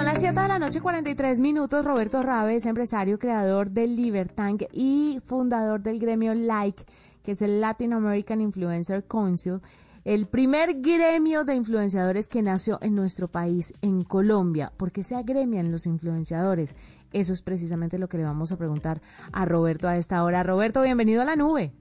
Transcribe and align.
Son 0.00 0.06
las 0.06 0.22
7 0.22 0.40
de 0.40 0.48
la 0.48 0.58
noche, 0.58 0.80
43 0.80 1.40
minutos. 1.40 1.84
Roberto 1.84 2.22
Rabe 2.22 2.54
es 2.54 2.64
empresario, 2.64 3.18
creador 3.18 3.70
del 3.70 3.96
Libertank 3.96 4.62
y 4.72 5.18
fundador 5.26 5.82
del 5.82 5.98
gremio 5.98 6.32
Like, 6.32 6.84
que 7.22 7.32
es 7.32 7.42
el 7.42 7.60
Latin 7.60 7.92
American 7.92 8.40
Influencer 8.40 9.04
Council, 9.04 9.60
el 10.06 10.26
primer 10.26 10.80
gremio 10.80 11.44
de 11.44 11.54
influenciadores 11.54 12.28
que 12.28 12.40
nació 12.40 12.78
en 12.80 12.94
nuestro 12.94 13.28
país, 13.28 13.74
en 13.82 14.00
Colombia. 14.00 14.72
¿Por 14.74 14.90
qué 14.90 15.02
se 15.02 15.16
agremian 15.16 15.70
los 15.70 15.84
influenciadores? 15.84 16.76
Eso 17.12 17.34
es 17.34 17.42
precisamente 17.42 17.98
lo 17.98 18.08
que 18.08 18.16
le 18.16 18.24
vamos 18.24 18.52
a 18.52 18.56
preguntar 18.56 19.02
a 19.32 19.44
Roberto 19.44 19.86
a 19.86 19.98
esta 19.98 20.24
hora. 20.24 20.42
Roberto, 20.42 20.80
bienvenido 20.80 21.20
a 21.20 21.26
la 21.26 21.36
nube. 21.36 21.72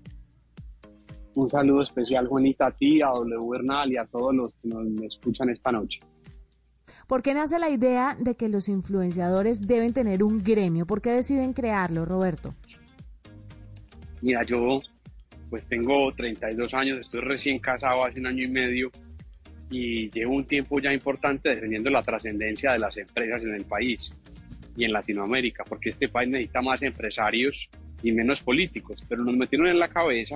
Un 1.35 1.49
saludo 1.49 1.83
especial, 1.83 2.27
Juanita, 2.27 2.67
a 2.67 2.71
ti, 2.71 3.01
a 3.01 3.11
W 3.11 3.49
Bernal 3.49 3.93
y 3.93 3.95
a 3.95 4.03
todos 4.03 4.35
los 4.35 4.53
que 4.55 4.67
nos 4.67 4.83
escuchan 5.03 5.49
esta 5.49 5.71
noche. 5.71 6.01
¿Por 7.09 7.23
qué 7.23 7.33
nace 7.33 7.57
la 7.57 7.71
idea 7.71 8.15
de 8.19 8.35
que 8.35 8.49
los 8.49 8.69
influenciadores 8.69 9.65
deben 9.65 9.93
tener 9.93 10.21
un 10.21 10.43
gremio? 10.43 10.85
¿Por 10.85 11.01
qué 11.01 11.09
deciden 11.09 11.53
crearlo, 11.53 12.05
Roberto? 12.05 12.53
Mira, 14.21 14.43
yo 14.43 14.79
pues 15.49 15.63
tengo 15.67 16.13
32 16.13 16.71
años, 16.75 16.99
estoy 16.99 17.21
recién 17.21 17.57
casado 17.57 18.05
hace 18.05 18.19
un 18.19 18.27
año 18.27 18.43
y 18.43 18.47
medio 18.47 18.91
y 19.71 20.11
llevo 20.11 20.35
un 20.35 20.45
tiempo 20.45 20.79
ya 20.79 20.93
importante 20.93 21.49
defendiendo 21.49 21.89
la 21.89 22.03
trascendencia 22.03 22.73
de 22.73 22.79
las 22.79 22.95
empresas 22.95 23.41
en 23.41 23.55
el 23.55 23.65
país 23.65 24.13
y 24.77 24.83
en 24.83 24.93
Latinoamérica, 24.93 25.63
porque 25.63 25.89
este 25.89 26.09
país 26.09 26.29
necesita 26.29 26.61
más 26.61 26.83
empresarios 26.83 27.71
y 28.03 28.11
menos 28.11 28.39
políticos, 28.43 29.03
pero 29.09 29.23
nos 29.23 29.35
metieron 29.35 29.67
en 29.67 29.79
la 29.79 29.87
cabeza 29.87 30.35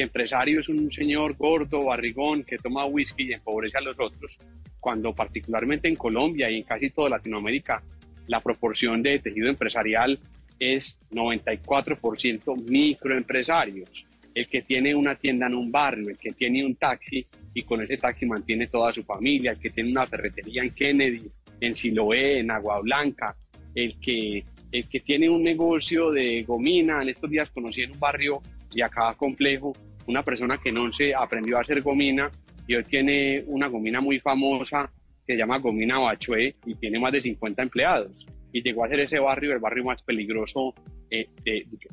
que 0.00 0.04
empresario 0.04 0.60
es 0.60 0.68
un 0.70 0.90
señor 0.90 1.36
gordo, 1.36 1.84
barrigón, 1.84 2.42
que 2.42 2.56
toma 2.56 2.86
whisky 2.86 3.24
y 3.24 3.32
empobrece 3.34 3.76
a 3.76 3.82
los 3.82 4.00
otros, 4.00 4.38
cuando 4.80 5.14
particularmente 5.14 5.88
en 5.88 5.96
Colombia 5.96 6.50
y 6.50 6.56
en 6.56 6.62
casi 6.62 6.88
toda 6.88 7.10
Latinoamérica 7.10 7.82
la 8.26 8.40
proporción 8.40 9.02
de 9.02 9.18
tejido 9.18 9.50
empresarial 9.50 10.18
es 10.58 10.98
94% 11.10 12.56
microempresarios. 12.66 14.06
El 14.34 14.48
que 14.48 14.62
tiene 14.62 14.94
una 14.94 15.16
tienda 15.16 15.48
en 15.48 15.54
un 15.54 15.70
barrio, 15.70 16.08
el 16.08 16.16
que 16.16 16.32
tiene 16.32 16.64
un 16.64 16.76
taxi 16.76 17.26
y 17.52 17.62
con 17.64 17.82
ese 17.82 17.98
taxi 17.98 18.24
mantiene 18.24 18.68
toda 18.68 18.90
su 18.94 19.02
familia, 19.02 19.50
el 19.50 19.58
que 19.58 19.68
tiene 19.68 19.90
una 19.90 20.06
ferretería 20.06 20.62
en 20.62 20.70
Kennedy, 20.70 21.30
en 21.60 21.74
Siloé, 21.74 22.38
en 22.38 22.50
Agua 22.50 22.80
Blanca, 22.80 23.36
el 23.74 24.00
que, 24.00 24.44
el 24.72 24.88
que 24.88 25.00
tiene 25.00 25.28
un 25.28 25.42
negocio 25.42 26.10
de 26.10 26.42
gomina. 26.44 27.02
En 27.02 27.10
estos 27.10 27.28
días 27.28 27.50
conocí 27.50 27.82
en 27.82 27.92
un 27.92 28.00
barrio 28.00 28.40
y 28.72 28.80
acá 28.80 29.14
complejo 29.14 29.74
una 30.06 30.22
persona 30.22 30.58
que 30.58 30.72
no 30.72 30.92
se 30.92 31.14
aprendió 31.14 31.58
a 31.58 31.60
hacer 31.60 31.82
gomina 31.82 32.30
y 32.66 32.74
hoy 32.74 32.84
tiene 32.84 33.42
una 33.46 33.68
gomina 33.68 34.00
muy 34.00 34.20
famosa 34.20 34.90
que 35.26 35.34
se 35.34 35.38
llama 35.38 35.58
Gomina 35.58 35.98
Bachué 35.98 36.56
y 36.66 36.74
tiene 36.74 36.98
más 36.98 37.12
de 37.12 37.20
50 37.20 37.62
empleados. 37.62 38.26
Y 38.52 38.62
llegó 38.62 38.84
a 38.84 38.88
ser 38.88 39.00
ese 39.00 39.18
barrio 39.18 39.52
el 39.52 39.60
barrio 39.60 39.84
más 39.84 40.02
peligroso, 40.02 40.74
eh, 41.10 41.28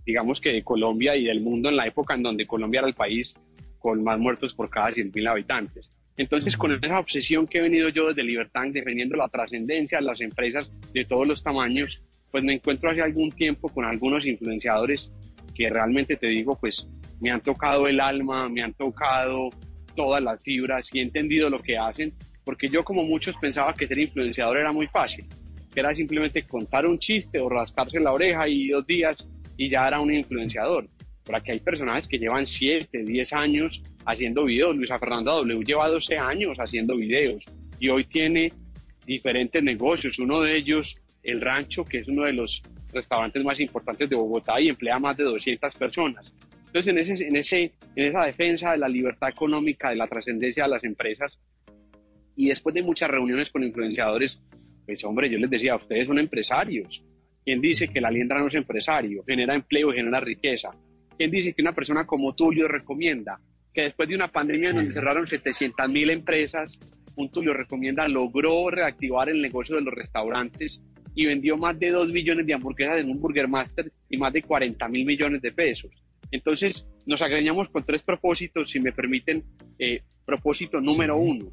digamos 0.06 0.42
que 0.42 0.54
de 0.54 0.64
Colombia 0.64 1.16
y 1.16 1.26
del 1.26 1.42
mundo 1.42 1.70
en 1.70 1.76
la 1.76 1.88
época 1.88 2.16
en 2.16 2.24
donde 2.24 2.48
Colombia 2.48 2.80
era 2.80 2.88
el 2.88 2.96
país 2.96 3.34
con 3.80 4.04
más 4.04 4.20
muertos 4.20 4.54
por 4.54 4.70
cada 4.70 4.90
100.000 4.90 5.30
habitantes. 5.30 5.92
Entonces, 6.18 6.58
con 6.58 6.72
esa 6.72 7.00
obsesión 7.00 7.46
que 7.46 7.60
he 7.60 7.62
venido 7.62 7.90
yo 7.90 8.08
desde 8.08 8.24
Libertad, 8.24 8.64
defendiendo 8.72 9.16
la 9.16 9.30
trascendencia 9.30 10.00
de 10.00 10.06
las 10.06 10.20
empresas 10.20 10.74
de 10.92 11.06
todos 11.06 11.28
los 11.28 11.44
tamaños, 11.44 12.02
pues 12.32 12.44
me 12.44 12.54
encuentro 12.54 12.90
hace 12.90 13.02
algún 13.02 13.32
tiempo 13.32 13.70
con 13.70 13.86
algunos 13.86 14.26
influenciadores 14.26 15.12
que 15.58 15.70
realmente 15.72 16.16
te 16.16 16.28
digo, 16.28 16.56
pues 16.56 16.88
me 17.20 17.32
han 17.32 17.42
tocado 17.42 17.88
el 17.88 18.00
alma, 18.00 18.48
me 18.48 18.62
han 18.62 18.74
tocado 18.74 19.50
todas 19.96 20.22
las 20.22 20.40
fibras 20.44 20.88
y 20.94 21.00
he 21.00 21.02
entendido 21.02 21.50
lo 21.50 21.58
que 21.58 21.76
hacen, 21.76 22.14
porque 22.46 22.70
yo 22.70 22.84
como 22.84 23.04
muchos 23.04 23.36
pensaba 23.42 23.74
que 23.74 23.88
ser 23.88 23.98
influenciador 23.98 24.58
era 24.58 24.72
muy 24.72 24.86
fácil, 24.86 25.26
que 25.74 25.80
era 25.80 25.96
simplemente 25.96 26.44
contar 26.44 26.86
un 26.86 27.00
chiste 27.00 27.40
o 27.40 27.50
rascarse 27.50 28.00
la 28.00 28.14
oreja 28.14 28.48
y 28.48 28.68
dos 28.68 28.86
días 28.86 29.28
y 29.58 29.68
ya 29.68 29.88
era 29.88 30.00
un 30.00 30.14
influenciador. 30.14 30.88
Pero 31.26 31.40
aquí 31.40 31.52
hay 31.52 31.60
personajes 31.60 32.08
que 32.08 32.20
llevan 32.20 32.46
7, 32.46 33.04
10 33.04 33.34
años 33.34 33.84
haciendo 34.06 34.46
videos. 34.46 34.76
Luisa 34.76 35.00
Fernanda 35.00 35.34
W 35.34 35.64
lleva 35.66 35.90
12 35.90 36.18
años 36.18 36.58
haciendo 36.60 36.96
videos 36.96 37.44
y 37.80 37.90
hoy 37.90 38.06
tiene 38.06 38.54
diferentes 39.06 39.62
negocios. 39.64 40.20
Uno 40.20 40.42
de 40.42 40.56
ellos, 40.56 40.98
El 41.24 41.42
Rancho, 41.42 41.84
que 41.84 41.98
es 42.00 42.08
uno 42.08 42.24
de 42.24 42.34
los 42.34 42.62
restaurantes 42.98 43.44
más 43.44 43.60
importantes 43.60 44.10
de 44.10 44.16
Bogotá 44.16 44.60
y 44.60 44.70
emplea 44.70 45.00
más 45.00 45.16
de 45.16 45.24
200 45.24 45.76
personas. 45.76 46.34
Entonces, 46.66 46.88
en, 46.88 46.98
ese, 46.98 47.28
en, 47.28 47.36
ese, 47.36 47.72
en 47.96 48.06
esa 48.08 48.26
defensa 48.26 48.72
de 48.72 48.78
la 48.78 48.90
libertad 48.90 49.30
económica, 49.30 49.90
de 49.90 49.96
la 49.96 50.08
trascendencia 50.08 50.64
de 50.64 50.70
las 50.70 50.84
empresas, 50.84 51.38
y 52.36 52.50
después 52.50 52.76
de 52.76 52.84
muchas 52.84 53.10
reuniones 53.10 53.50
con 53.50 53.64
influenciadores, 53.64 54.40
pues 54.86 55.04
hombre, 55.04 55.30
yo 55.30 55.38
les 55.38 55.50
decía, 55.50 55.76
ustedes 55.76 56.08
son 56.08 56.20
empresarios. 56.20 57.04
¿Quién 57.44 57.62
dice 57.62 57.88
que 57.88 58.02
la 58.02 58.12
liendra 58.12 58.40
no 58.40 58.48
es 58.48 58.56
empresario? 58.56 59.24
Genera 59.26 59.56
empleo, 59.56 59.92
genera 59.92 60.20
riqueza. 60.20 60.70
¿Quién 61.18 61.32
dice 61.32 61.54
que 61.54 61.62
una 61.62 61.74
persona 61.74 62.06
como 62.06 62.36
Tulio 62.36 62.68
recomienda 62.68 63.40
que 63.74 63.84
después 63.84 64.10
de 64.10 64.16
una 64.16 64.28
pandemia 64.28 64.72
en 64.72 64.76
donde 64.76 64.94
cerraron 64.94 65.28
700 65.28 65.90
mil 65.90 66.10
empresas, 66.10 66.80
un 67.18 67.30
Tulio 67.30 67.54
recomienda 67.54 68.08
logró 68.08 68.70
reactivar 68.70 69.30
el 69.30 69.42
negocio 69.42 69.76
de 69.76 69.82
los 69.82 69.94
restaurantes 69.94 70.82
y 71.14 71.26
vendió 71.26 71.58
más 71.58 71.78
de 71.80 71.90
2 71.90 72.10
millones 72.10 72.46
de 72.46 72.54
hamburguesas 72.54 73.00
en 73.00 73.10
un 73.10 73.20
Burger 73.20 73.48
Master 73.48 73.92
y 74.10 74.18
más 74.18 74.32
de 74.32 74.44
40 74.44 74.88
mil 74.88 75.06
millones 75.06 75.42
de 75.42 75.52
pesos? 75.52 75.92
Entonces, 76.32 76.86
nos 77.06 77.22
agreñamos 77.22 77.70
con 77.70 77.84
tres 77.84 78.04
propósitos, 78.04 78.70
si 78.70 78.80
me 78.80 78.92
permiten. 78.92 79.44
Eh, 79.80 80.02
propósito 80.26 80.82
número 80.82 81.18
uno, 81.18 81.50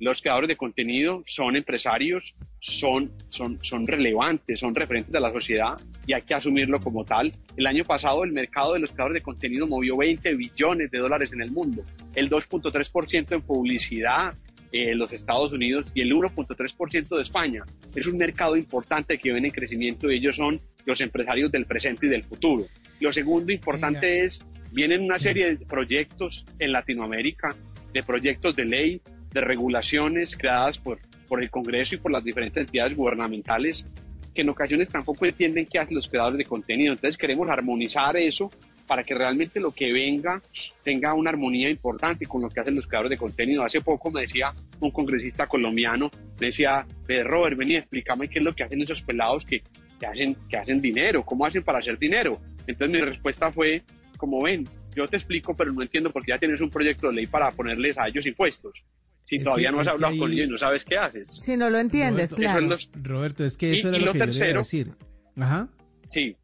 los 0.00 0.20
creadores 0.20 0.48
de 0.48 0.56
contenido 0.56 1.22
son 1.26 1.56
empresarios, 1.56 2.34
son, 2.58 3.12
son, 3.30 3.58
son 3.62 3.86
relevantes, 3.86 4.60
son 4.60 4.74
referentes 4.74 5.12
de 5.12 5.20
la 5.20 5.32
sociedad 5.32 5.80
y 6.06 6.12
hay 6.12 6.22
que 6.22 6.34
asumirlo 6.34 6.80
como 6.80 7.04
tal. 7.04 7.32
El 7.56 7.66
año 7.66 7.84
pasado 7.84 8.24
el 8.24 8.32
mercado 8.32 8.74
de 8.74 8.80
los 8.80 8.92
creadores 8.92 9.14
de 9.14 9.22
contenido 9.22 9.66
movió 9.66 9.96
20 9.96 10.34
billones 10.34 10.90
de 10.90 10.98
dólares 10.98 11.32
en 11.32 11.42
el 11.42 11.50
mundo, 11.50 11.84
el 12.14 12.28
2.3% 12.28 13.32
en 13.32 13.42
publicidad 13.42 14.34
en 14.72 14.98
los 14.98 15.12
Estados 15.12 15.52
Unidos 15.52 15.90
y 15.94 16.02
el 16.02 16.12
1.3% 16.12 17.16
de 17.16 17.22
España. 17.22 17.64
Es 17.94 18.06
un 18.06 18.16
mercado 18.16 18.56
importante 18.56 19.18
que 19.18 19.32
viene 19.32 19.48
en 19.48 19.54
crecimiento 19.54 20.10
y 20.10 20.16
ellos 20.16 20.36
son 20.36 20.60
los 20.84 21.00
empresarios 21.00 21.50
del 21.50 21.66
presente 21.66 22.06
y 22.06 22.10
del 22.10 22.24
futuro. 22.24 22.66
Lo 23.00 23.12
segundo 23.12 23.52
importante 23.52 24.24
es, 24.24 24.44
vienen 24.72 25.02
una 25.02 25.18
serie 25.18 25.56
de 25.56 25.66
proyectos 25.66 26.44
en 26.58 26.72
Latinoamérica, 26.72 27.54
de 27.92 28.02
proyectos 28.02 28.56
de 28.56 28.64
ley, 28.64 29.02
de 29.32 29.40
regulaciones 29.40 30.36
creadas 30.36 30.78
por, 30.78 30.98
por 31.28 31.42
el 31.42 31.50
Congreso 31.50 31.94
y 31.94 31.98
por 31.98 32.12
las 32.12 32.24
diferentes 32.24 32.62
entidades 32.62 32.96
gubernamentales 32.96 33.84
que 34.34 34.42
en 34.42 34.50
ocasiones 34.50 34.88
tampoco 34.88 35.26
entienden 35.26 35.66
qué 35.66 35.78
hacen 35.78 35.96
los 35.96 36.08
creadores 36.08 36.38
de 36.38 36.44
contenido. 36.44 36.92
Entonces 36.92 37.16
queremos 37.16 37.48
armonizar 37.50 38.16
eso 38.16 38.50
para 38.88 39.04
que 39.04 39.14
realmente 39.14 39.60
lo 39.60 39.70
que 39.70 39.92
venga 39.92 40.42
tenga 40.82 41.14
una 41.14 41.30
armonía 41.30 41.70
importante 41.70 42.26
con 42.26 42.42
lo 42.42 42.48
que 42.48 42.58
hacen 42.58 42.74
los 42.74 42.86
creadores 42.86 43.10
de 43.10 43.18
contenido. 43.18 43.62
Hace 43.62 43.82
poco 43.82 44.10
me 44.10 44.22
decía 44.22 44.52
un 44.80 44.90
congresista 44.90 45.46
colombiano, 45.46 46.10
me 46.40 46.46
decía, 46.46 46.84
Robert, 47.24 47.56
vení, 47.56 47.76
explícame 47.76 48.28
qué 48.28 48.38
es 48.38 48.44
lo 48.44 48.54
que 48.54 48.64
hacen 48.64 48.82
esos 48.82 49.02
pelados 49.02 49.44
que, 49.44 49.62
que, 50.00 50.06
hacen, 50.06 50.36
que 50.48 50.56
hacen 50.56 50.80
dinero, 50.80 51.22
cómo 51.24 51.44
hacen 51.46 51.62
para 51.62 51.78
hacer 51.78 51.98
dinero. 51.98 52.40
Entonces 52.66 52.98
mi 52.98 53.04
respuesta 53.04 53.52
fue, 53.52 53.84
como 54.16 54.42
ven, 54.42 54.66
yo 54.96 55.06
te 55.06 55.16
explico, 55.16 55.54
pero 55.54 55.72
no 55.72 55.82
entiendo 55.82 56.10
porque 56.10 56.32
ya 56.32 56.38
tienes 56.38 56.60
un 56.60 56.70
proyecto 56.70 57.08
de 57.08 57.12
ley 57.12 57.26
para 57.26 57.52
ponerles 57.52 57.96
a 57.98 58.08
ellos 58.08 58.26
impuestos. 58.26 58.82
Si 59.24 59.38
todavía 59.44 59.70
no 59.70 59.80
has 59.80 59.88
hablado 59.88 60.16
con 60.16 60.32
ellos 60.32 60.46
y 60.46 60.50
no 60.50 60.56
sabes 60.56 60.84
qué 60.84 60.96
haces. 60.96 61.28
Si 61.42 61.54
no 61.58 61.68
lo 61.68 61.78
entiendes, 61.78 62.34
claro. 62.34 62.76
Roberto, 63.02 63.44
es 63.44 63.58
que 63.58 63.74
eso 63.74 63.92
es 63.92 64.02
lo, 64.02 64.12
que 64.12 64.18
tercero, 64.20 64.60
decir. 64.60 64.92
Ajá. 65.36 65.68
Sí, 66.08 66.34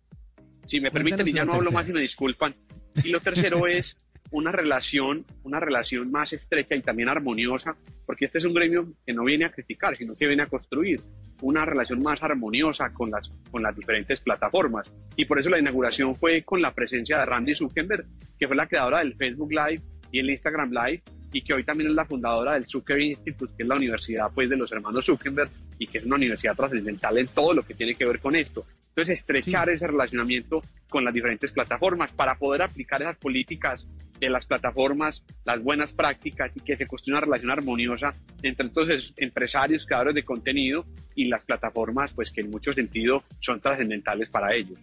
si 0.67 0.81
me 0.81 0.91
permiten, 0.91 1.27
y 1.29 1.33
ya 1.33 1.45
no 1.45 1.55
hablo 1.55 1.71
más 1.71 1.89
y 1.89 1.93
me 1.93 2.01
disculpan. 2.01 2.55
Y 3.03 3.09
lo 3.09 3.21
tercero 3.21 3.67
es 3.67 3.97
una 4.31 4.51
relación, 4.51 5.25
una 5.45 5.61
relación 5.61 6.11
más 6.11 6.33
estrecha 6.33 6.75
y 6.75 6.83
también 6.83 7.09
armoniosa, 7.09 7.77
porque 8.07 8.27
este 8.27 8.39
es 8.39 8.45
un 8.45 8.55
gremio 8.55 8.93
que 9.07 9.13
no 9.13 9.25
viene 9.25 9.45
a 9.45 9.53
criticar, 9.53 9.97
sino 9.97 10.17
que 10.17 10.27
viene 10.27 10.43
a 10.43 10.47
construir 10.47 11.01
una 11.41 11.65
relación 11.65 12.03
más 12.03 12.23
armoniosa 12.23 12.93
con 12.93 13.11
las, 13.11 13.31
con 13.51 13.63
las 13.63 13.77
diferentes 13.77 14.21
plataformas. 14.21 14.91
Y 15.17 15.25
por 15.27 15.39
eso 15.39 15.51
la 15.51 15.59
inauguración 15.59 16.15
fue 16.15 16.43
con 16.43 16.63
la 16.63 16.73
presencia 16.73 17.19
de 17.19 17.27
Randy 17.27 17.55
Zuckerberg, 17.55 18.07
que 18.39 18.47
fue 18.47 18.57
la 18.57 18.67
creadora 18.67 18.99
del 18.99 19.15
Facebook 19.15 19.53
Live 19.53 19.83
y 20.11 20.19
el 20.21 20.31
Instagram 20.31 20.71
Live, 20.71 21.03
y 21.33 21.43
que 21.43 21.53
hoy 21.53 21.65
también 21.65 21.91
es 21.91 21.97
la 21.97 22.05
fundadora 22.05 22.55
del 22.55 22.67
Zuckerberg 22.67 23.03
Institute, 23.03 23.53
que 23.57 23.65
es 23.65 23.69
la 23.69 23.77
universidad 23.77 24.31
pues, 24.35 24.49
de 24.49 24.57
los 24.57 24.71
hermanos 24.73 25.05
Zuckerberg, 25.05 25.51
y 25.79 25.87
que 25.87 25.99
es 25.99 26.05
una 26.05 26.17
universidad 26.17 26.55
trascendental 26.55 27.19
en 27.19 27.29
todo 27.29 27.53
lo 27.53 27.63
que 27.63 27.75
tiene 27.75 27.95
que 27.95 28.05
ver 28.05 28.21
con 28.21 28.37
esto. 28.37 28.65
Entonces, 28.97 29.19
estrechar 29.19 29.69
ese 29.71 29.89
relacionamiento 29.89 30.63
con 30.89 31.05
las 31.05 31.13
diferentes 31.13 31.51
plataformas 31.51 32.13
para 32.13 32.37
poder 32.37 32.63
aplicar 32.63 33.03
esas 33.03 33.17
políticas 33.17 33.89
de 34.21 34.31
las 34.31 34.47
plataformas, 34.47 35.25
las 35.45 35.61
buenas 35.61 35.93
prácticas 35.93 36.57
y 36.57 36.61
que 36.61 36.77
se 36.77 36.87
construya 36.87 37.17
una 37.19 37.27
relación 37.27 37.51
armoniosa 37.51 38.15
entre 38.43 38.67
entonces 38.67 39.13
empresarios, 39.17 39.85
creadores 39.85 40.15
de 40.15 40.23
contenido 40.23 40.87
y 41.17 41.25
las 41.25 41.45
plataformas, 41.45 42.13
pues 42.13 42.31
que 42.31 42.43
en 42.43 42.51
mucho 42.51 42.73
sentido 42.73 43.25
son 43.41 43.61
trascendentales 43.61 44.31
para 44.31 44.55
ellos. 44.55 44.79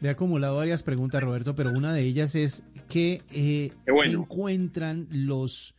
Le 0.00 0.08
he 0.08 0.12
acumulado 0.12 0.56
varias 0.56 0.84
preguntas, 0.84 1.20
Roberto, 1.20 1.56
pero 1.56 1.70
una 1.70 1.92
de 1.92 2.02
ellas 2.02 2.36
es 2.36 2.64
que 2.88 3.22
eh, 3.32 3.72
encuentran 3.86 5.08
los 5.10 5.74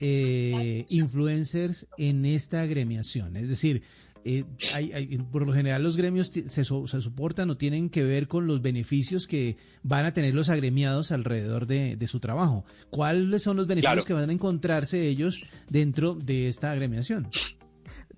eh, 0.00 0.84
influencers 0.88 1.86
en 1.96 2.24
esta 2.24 2.62
agremiación? 2.62 3.36
Es 3.36 3.48
decir, 3.48 3.82
eh, 4.24 4.44
hay, 4.72 5.18
por 5.30 5.46
lo 5.46 5.52
general 5.52 5.82
los 5.82 5.98
gremios 5.98 6.28
se, 6.28 6.48
se, 6.48 6.64
soportan 6.64 7.50
o 7.50 7.56
tienen 7.56 7.90
que 7.90 8.04
ver 8.04 8.26
con 8.26 8.46
los 8.46 8.62
beneficios 8.62 9.26
que 9.26 9.58
van 9.82 10.06
a 10.06 10.12
tener 10.12 10.34
los 10.34 10.48
agremiados 10.48 11.12
alrededor 11.12 11.66
de, 11.66 12.04
su 12.06 12.20
trabajo. 12.20 12.64
¿Cuáles 12.90 13.42
son 13.42 13.56
los 13.56 13.66
beneficios 13.66 14.04
que 14.04 14.14
van 14.14 14.30
a 14.30 14.32
encontrarse 14.32 15.06
ellos 15.06 15.42
dentro 15.68 16.14
de 16.14 16.48
esta 16.48 16.72
agremiación? 16.72 17.28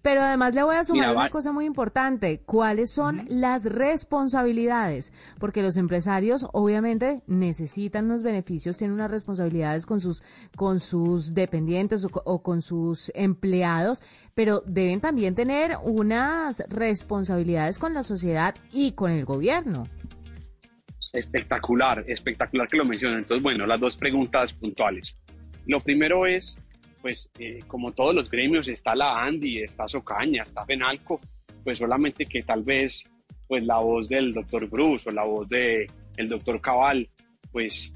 Pero 0.06 0.22
además 0.22 0.54
le 0.54 0.62
voy 0.62 0.76
a 0.76 0.84
sumar 0.84 1.16
una 1.16 1.30
cosa 1.30 1.50
muy 1.50 1.64
importante. 1.64 2.40
¿Cuáles 2.46 2.92
son 2.92 3.24
las 3.28 3.64
responsabilidades? 3.64 5.12
Porque 5.40 5.62
los 5.62 5.76
empresarios 5.76 6.46
obviamente 6.52 7.22
necesitan 7.26 8.04
unos 8.04 8.22
beneficios, 8.22 8.78
tienen 8.78 8.94
unas 8.94 9.10
responsabilidades 9.10 9.84
con 9.84 9.98
sus, 9.98 10.22
con 10.54 10.78
sus 10.78 11.34
dependientes 11.34 12.04
o, 12.04 12.10
o 12.24 12.40
con 12.40 12.62
sus 12.62 13.10
empleados, 13.16 14.00
pero 14.36 14.62
deben 14.64 15.00
también 15.00 15.34
tener 15.34 15.72
unas 15.82 16.64
responsabilidades 16.68 17.80
con 17.80 17.92
la 17.92 18.04
sociedad 18.04 18.54
y 18.70 18.92
con 18.92 19.10
el 19.10 19.24
gobierno. 19.24 19.88
Espectacular, 21.14 22.04
espectacular 22.06 22.68
que 22.68 22.76
lo 22.76 22.84
mencionen. 22.84 23.18
Entonces, 23.18 23.42
bueno, 23.42 23.66
las 23.66 23.80
dos 23.80 23.96
preguntas 23.96 24.52
puntuales. 24.52 25.16
Lo 25.66 25.80
primero 25.80 26.26
es, 26.26 26.56
pues 27.00 27.30
eh, 27.38 27.60
como 27.66 27.92
todos 27.92 28.14
los 28.14 28.30
gremios, 28.30 28.68
está 28.68 28.94
la 28.94 29.22
Andy, 29.22 29.62
está 29.62 29.86
Socaña, 29.88 30.42
está 30.42 30.64
Fenalco, 30.64 31.20
pues 31.62 31.78
solamente 31.78 32.26
que 32.26 32.42
tal 32.42 32.62
vez 32.62 33.04
pues 33.48 33.64
la 33.64 33.78
voz 33.78 34.08
del 34.08 34.32
doctor 34.32 34.68
Bruce 34.68 35.08
o 35.08 35.12
la 35.12 35.24
voz 35.24 35.48
del 35.48 35.86
el 36.16 36.28
doctor 36.28 36.60
Cabal, 36.60 37.08
pues 37.52 37.92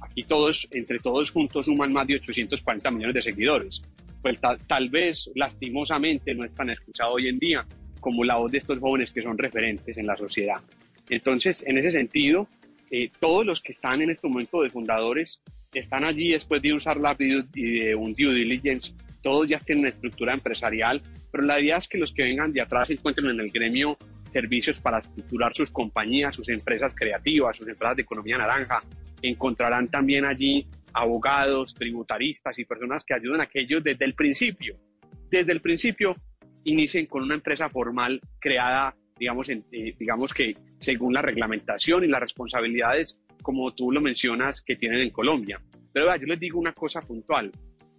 aquí 0.00 0.22
todos, 0.24 0.68
entre 0.70 0.98
todos 0.98 1.30
juntos 1.30 1.66
suman 1.66 1.92
más 1.92 2.06
de 2.06 2.16
840 2.16 2.90
millones 2.90 3.14
de 3.14 3.22
seguidores. 3.22 3.82
Pues 4.22 4.38
tal, 4.66 4.88
vez 4.88 5.30
lastimosamente 5.34 6.34
no 6.34 6.44
es 6.44 6.54
tan 6.54 6.70
escuchado 6.70 7.14
hoy 7.14 7.28
en 7.28 7.38
día 7.38 7.66
como 8.00 8.24
la 8.24 8.36
voz 8.36 8.50
de 8.52 8.58
estos 8.58 8.78
jóvenes 8.78 9.10
que 9.10 9.22
son 9.22 9.36
referentes 9.36 9.98
en 9.98 10.06
la 10.06 10.16
sociedad. 10.16 10.60
Entonces, 11.10 11.62
en 11.66 11.78
ese 11.78 11.90
sentido, 11.90 12.48
eh, 12.90 13.10
todos 13.20 13.44
los 13.44 13.60
que 13.60 13.72
están 13.72 14.00
en 14.00 14.10
este 14.10 14.28
momento 14.28 14.62
de 14.62 14.70
fundadores 14.70 15.40
están 15.80 16.04
allí 16.04 16.32
después 16.32 16.62
de 16.62 16.72
usar 16.72 16.96
la 16.98 17.14
de 17.14 17.94
un 17.94 18.14
due 18.14 18.34
diligence, 18.34 18.92
todos 19.22 19.48
ya 19.48 19.58
tienen 19.58 19.86
estructura 19.86 20.34
empresarial, 20.34 21.02
pero 21.32 21.44
la 21.44 21.60
idea 21.60 21.78
es 21.78 21.88
que 21.88 21.98
los 21.98 22.12
que 22.12 22.22
vengan 22.22 22.52
de 22.52 22.60
atrás 22.60 22.90
encuentren 22.90 23.30
en 23.30 23.40
el 23.40 23.50
gremio 23.50 23.96
servicios 24.30 24.80
para 24.80 24.98
estructurar 24.98 25.54
sus 25.54 25.70
compañías, 25.70 26.34
sus 26.34 26.48
empresas 26.48 26.94
creativas, 26.94 27.56
sus 27.56 27.68
empresas 27.68 27.96
de 27.96 28.02
economía 28.02 28.36
naranja. 28.36 28.82
Encontrarán 29.22 29.88
también 29.88 30.24
allí 30.24 30.66
abogados, 30.92 31.74
tributaristas 31.74 32.58
y 32.58 32.64
personas 32.64 33.04
que 33.04 33.14
ayuden 33.14 33.40
a 33.40 33.44
aquellos 33.44 33.82
desde 33.82 34.04
el 34.04 34.14
principio. 34.14 34.76
Desde 35.30 35.52
el 35.52 35.60
principio 35.60 36.16
inicien 36.64 37.06
con 37.06 37.22
una 37.22 37.34
empresa 37.34 37.68
formal 37.70 38.20
creada, 38.40 38.94
digamos, 39.18 39.48
eh, 39.48 39.62
digamos 39.70 40.34
que 40.34 40.56
según 40.80 41.14
la 41.14 41.22
reglamentación 41.22 42.04
y 42.04 42.08
las 42.08 42.20
responsabilidades 42.20 43.18
como 43.44 43.72
tú 43.74 43.92
lo 43.92 44.00
mencionas, 44.00 44.62
que 44.62 44.74
tienen 44.74 45.00
en 45.00 45.10
Colombia. 45.10 45.60
Pero 45.92 46.16
yo 46.16 46.26
les 46.26 46.40
digo 46.40 46.58
una 46.58 46.72
cosa 46.72 47.00
puntual. 47.02 47.52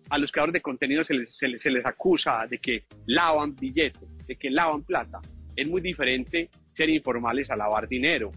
A 0.10 0.18
los 0.18 0.32
creadores 0.32 0.54
de 0.54 0.62
contenido 0.62 1.04
se 1.04 1.14
les, 1.14 1.38
se 1.38 1.70
les, 1.70 1.86
acusa 1.86 2.46
de 2.50 2.58
que 2.58 2.84
lavan 3.06 3.56
billetes, 3.56 4.28
de 4.28 4.36
que 4.36 4.50
lavan 4.50 4.84
plata. 4.84 5.20
Es 5.56 5.68
muy 5.68 5.82
diferente 5.82 6.50
ser 6.74 6.90
informales 6.90 7.50
a 7.52 7.56
lavar 7.56 7.88
dinero. 7.88 8.32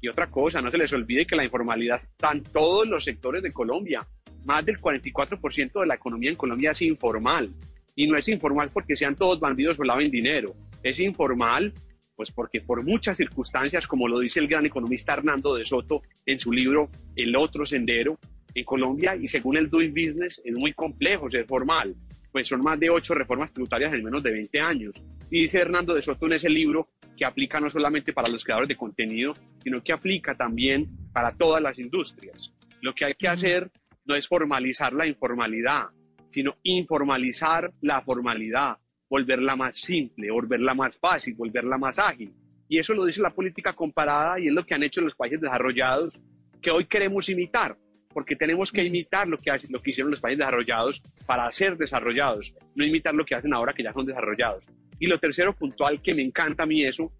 Y 0.00 0.08
otra 0.08 0.28
cosa, 0.28 0.62
no 0.62 0.70
se 0.70 0.78
les 0.78 0.92
olvide 0.92 1.26
que 1.26 1.36
la 1.36 1.44
informalidad 1.44 1.96
está 1.96 2.30
en 2.30 2.44
todos 2.44 2.86
los 2.86 3.04
sectores 3.04 3.42
de 3.42 3.52
Colombia. 3.52 4.06
Más 4.44 4.64
del 4.64 4.80
44% 4.80 5.80
de 5.80 5.86
la 5.86 5.96
economía 5.96 6.30
en 6.30 6.36
Colombia 6.36 6.70
es 6.70 6.82
informal. 6.82 7.52
Y 7.96 8.06
no 8.06 8.16
es 8.16 8.28
informal 8.28 8.70
porque 8.72 8.94
sean 8.94 9.16
todos 9.16 9.40
bandidos 9.40 9.80
o 9.80 9.84
laven 9.84 10.12
dinero. 10.12 10.54
Es 10.82 11.00
informal 11.00 11.74
pues 12.16 12.32
porque 12.32 12.62
por 12.62 12.82
muchas 12.82 13.18
circunstancias, 13.18 13.86
como 13.86 14.08
lo 14.08 14.18
dice 14.18 14.40
el 14.40 14.48
gran 14.48 14.66
economista 14.66 15.12
Hernando 15.12 15.54
de 15.54 15.64
Soto 15.64 16.02
en 16.24 16.40
su 16.40 16.50
libro 16.50 16.88
El 17.14 17.36
otro 17.36 17.66
sendero, 17.66 18.18
en 18.54 18.64
Colombia 18.64 19.14
y 19.14 19.28
según 19.28 19.58
el 19.58 19.68
Doing 19.68 19.90
Business 19.90 20.40
es 20.44 20.56
muy 20.56 20.72
complejo 20.72 21.30
ser 21.30 21.44
formal, 21.44 21.94
pues 22.32 22.48
son 22.48 22.62
más 22.62 22.80
de 22.80 22.90
ocho 22.90 23.14
reformas 23.14 23.52
tributarias 23.52 23.92
en 23.92 24.02
menos 24.02 24.22
de 24.22 24.30
20 24.30 24.60
años. 24.60 24.94
Y 25.30 25.42
dice 25.42 25.58
Hernando 25.58 25.94
de 25.94 26.02
Soto 26.02 26.26
en 26.26 26.32
ese 26.32 26.48
libro 26.48 26.88
que 27.16 27.24
aplica 27.24 27.60
no 27.60 27.68
solamente 27.68 28.12
para 28.12 28.28
los 28.28 28.44
creadores 28.44 28.68
de 28.68 28.76
contenido, 28.76 29.34
sino 29.62 29.82
que 29.82 29.92
aplica 29.92 30.34
también 30.34 30.88
para 31.12 31.32
todas 31.32 31.62
las 31.62 31.78
industrias. 31.78 32.52
Lo 32.80 32.94
que 32.94 33.06
hay 33.06 33.14
que 33.14 33.28
hacer 33.28 33.70
no 34.04 34.14
es 34.14 34.28
formalizar 34.28 34.92
la 34.92 35.06
informalidad, 35.06 35.86
sino 36.30 36.56
informalizar 36.62 37.72
la 37.80 38.02
formalidad, 38.02 38.76
volverla 39.08 39.56
más 39.56 39.78
simple, 39.78 40.30
volverla 40.30 40.74
más 40.74 40.96
fácil, 40.98 41.34
volverla 41.34 41.78
más 41.78 41.98
ágil. 41.98 42.32
Y 42.68 42.78
eso 42.78 42.94
lo 42.94 43.04
dice 43.04 43.22
la 43.22 43.30
política 43.30 43.72
comparada 43.72 44.40
y 44.40 44.48
es 44.48 44.52
lo 44.52 44.64
que 44.64 44.74
han 44.74 44.82
hecho 44.82 45.00
los 45.00 45.14
países 45.14 45.40
desarrollados 45.40 46.20
que 46.60 46.70
hoy 46.70 46.86
queremos 46.86 47.28
imitar, 47.28 47.76
porque 48.12 48.34
tenemos 48.34 48.72
que 48.72 48.82
imitar 48.82 49.28
lo 49.28 49.38
que, 49.38 49.52
lo 49.68 49.80
que 49.80 49.90
hicieron 49.90 50.10
los 50.10 50.20
países 50.20 50.38
desarrollados 50.38 51.02
para 51.26 51.50
ser 51.52 51.76
desarrollados, 51.76 52.52
no 52.74 52.84
imitar 52.84 53.14
lo 53.14 53.24
que 53.24 53.34
hacen 53.34 53.54
ahora 53.54 53.72
que 53.72 53.84
ya 53.84 53.92
son 53.92 54.06
desarrollados. 54.06 54.66
Y 54.98 55.06
lo 55.06 55.20
tercero 55.20 55.54
puntual 55.54 56.02
que 56.02 56.14
me 56.14 56.22
encanta 56.22 56.64
a 56.64 56.66
mí 56.66 56.84
eso, 56.84 57.12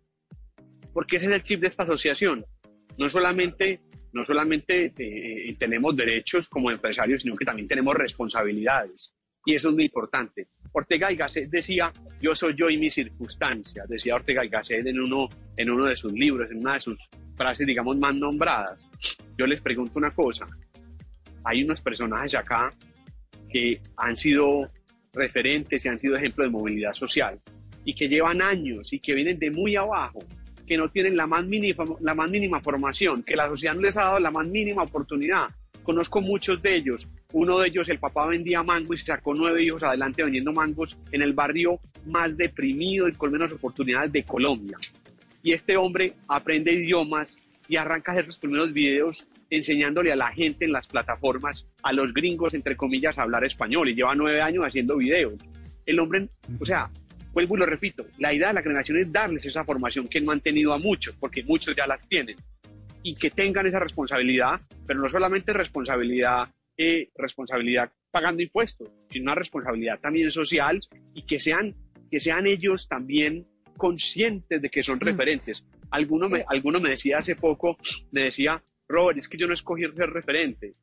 porque 0.92 1.16
ese 1.16 1.26
es 1.26 1.34
el 1.34 1.42
chip 1.42 1.60
de 1.60 1.66
esta 1.68 1.84
asociación. 1.84 2.44
No 2.98 3.08
solamente, 3.08 3.80
no 4.12 4.24
solamente 4.24 4.92
eh, 4.98 5.54
tenemos 5.58 5.94
derechos 5.94 6.48
como 6.48 6.70
empresarios, 6.70 7.22
sino 7.22 7.36
que 7.36 7.44
también 7.44 7.68
tenemos 7.68 7.94
responsabilidades. 7.94 9.14
Y 9.44 9.54
eso 9.54 9.68
es 9.68 9.74
muy 9.74 9.84
importante. 9.84 10.48
Ortega 10.76 11.10
y 11.10 11.16
Gasset 11.16 11.48
decía, 11.48 11.90
yo 12.20 12.34
soy 12.34 12.54
yo 12.54 12.68
y 12.68 12.76
mi 12.76 12.90
circunstancia, 12.90 13.84
decía 13.88 14.14
Ortega 14.14 14.44
y 14.44 14.48
Gasset 14.48 14.86
en 14.86 15.00
uno, 15.00 15.26
en 15.56 15.70
uno 15.70 15.86
de 15.86 15.96
sus 15.96 16.12
libros, 16.12 16.50
en 16.50 16.58
una 16.58 16.74
de 16.74 16.80
sus 16.80 16.98
frases, 17.34 17.66
digamos, 17.66 17.96
más 17.96 18.14
nombradas. 18.14 18.86
Yo 19.38 19.46
les 19.46 19.62
pregunto 19.62 19.98
una 19.98 20.10
cosa, 20.10 20.46
hay 21.44 21.64
unos 21.64 21.80
personajes 21.80 22.34
acá 22.34 22.74
que 23.50 23.80
han 23.96 24.16
sido 24.18 24.70
referentes 25.14 25.86
y 25.86 25.88
han 25.88 25.98
sido 25.98 26.14
ejemplo 26.16 26.44
de 26.44 26.50
movilidad 26.50 26.92
social 26.92 27.40
y 27.86 27.94
que 27.94 28.08
llevan 28.08 28.42
años 28.42 28.92
y 28.92 28.98
que 28.98 29.14
vienen 29.14 29.38
de 29.38 29.50
muy 29.50 29.76
abajo, 29.76 30.18
que 30.66 30.76
no 30.76 30.90
tienen 30.90 31.16
la 31.16 31.26
más 31.26 31.46
mínima, 31.46 31.84
la 32.00 32.14
más 32.14 32.30
mínima 32.30 32.60
formación, 32.60 33.22
que 33.22 33.34
la 33.34 33.48
sociedad 33.48 33.74
no 33.74 33.80
les 33.80 33.96
ha 33.96 34.02
dado 34.02 34.18
la 34.18 34.30
más 34.30 34.46
mínima 34.46 34.82
oportunidad. 34.82 35.46
Conozco 35.84 36.20
muchos 36.20 36.60
de 36.60 36.76
ellos 36.76 37.08
uno 37.38 37.58
de 37.58 37.68
ellos, 37.68 37.86
el 37.90 37.98
papá 37.98 38.26
vendía 38.26 38.62
mango 38.62 38.94
y 38.94 38.98
sacó 38.98 39.34
nueve 39.34 39.62
hijos 39.62 39.82
adelante 39.82 40.22
vendiendo 40.22 40.54
mangos 40.54 40.96
en 41.12 41.20
el 41.20 41.34
barrio 41.34 41.78
más 42.06 42.34
deprimido 42.34 43.08
y 43.08 43.12
con 43.12 43.30
menos 43.30 43.52
oportunidades 43.52 44.10
de 44.10 44.24
Colombia. 44.24 44.78
Y 45.42 45.52
este 45.52 45.76
hombre 45.76 46.14
aprende 46.28 46.72
idiomas 46.72 47.36
y 47.68 47.76
arranca 47.76 48.10
a 48.10 48.14
hacer 48.14 48.24
sus 48.24 48.38
primeros 48.38 48.72
videos 48.72 49.26
enseñándole 49.50 50.12
a 50.12 50.16
la 50.16 50.32
gente 50.32 50.64
en 50.64 50.72
las 50.72 50.86
plataformas, 50.86 51.68
a 51.82 51.92
los 51.92 52.14
gringos, 52.14 52.54
entre 52.54 52.74
comillas, 52.74 53.18
a 53.18 53.24
hablar 53.24 53.44
español 53.44 53.90
y 53.90 53.94
lleva 53.94 54.14
nueve 54.14 54.40
años 54.40 54.64
haciendo 54.64 54.96
videos. 54.96 55.34
El 55.84 56.00
hombre, 56.00 56.30
o 56.58 56.64
sea, 56.64 56.88
vuelvo 57.34 57.56
y 57.56 57.58
lo 57.58 57.66
repito, 57.66 58.06
la 58.16 58.32
idea 58.32 58.48
de 58.48 58.54
la 58.54 58.62
generación 58.62 58.96
es 58.96 59.12
darles 59.12 59.44
esa 59.44 59.62
formación 59.62 60.08
que 60.08 60.22
no 60.22 60.32
han 60.32 60.40
tenido 60.40 60.72
a 60.72 60.78
muchos, 60.78 61.14
porque 61.20 61.42
muchos 61.42 61.76
ya 61.76 61.86
las 61.86 62.00
tienen, 62.08 62.36
y 63.02 63.14
que 63.14 63.30
tengan 63.30 63.66
esa 63.66 63.78
responsabilidad, 63.78 64.58
pero 64.86 65.00
no 65.00 65.08
solamente 65.10 65.52
responsabilidad 65.52 66.48
eh, 66.78 67.10
responsabilidad 67.16 67.90
pagando 68.10 68.42
impuestos, 68.42 68.90
sino 69.10 69.24
una 69.24 69.34
responsabilidad 69.34 70.00
también 70.00 70.30
social 70.30 70.80
y 71.14 71.22
que 71.22 71.38
sean, 71.38 71.74
que 72.10 72.20
sean 72.20 72.46
ellos 72.46 72.88
también 72.88 73.46
conscientes 73.76 74.60
de 74.60 74.70
que 74.70 74.82
son 74.82 74.96
mm. 74.96 75.04
referentes. 75.04 75.64
Alguno 75.90 76.28
me, 76.28 76.44
alguno 76.48 76.80
me 76.80 76.90
decía 76.90 77.18
hace 77.18 77.36
poco, 77.36 77.76
me 78.10 78.24
decía, 78.24 78.62
Robert, 78.88 79.18
es 79.18 79.28
que 79.28 79.38
yo 79.38 79.46
no 79.46 79.54
escogí 79.54 79.84
ser 79.84 80.10
referente. 80.10 80.74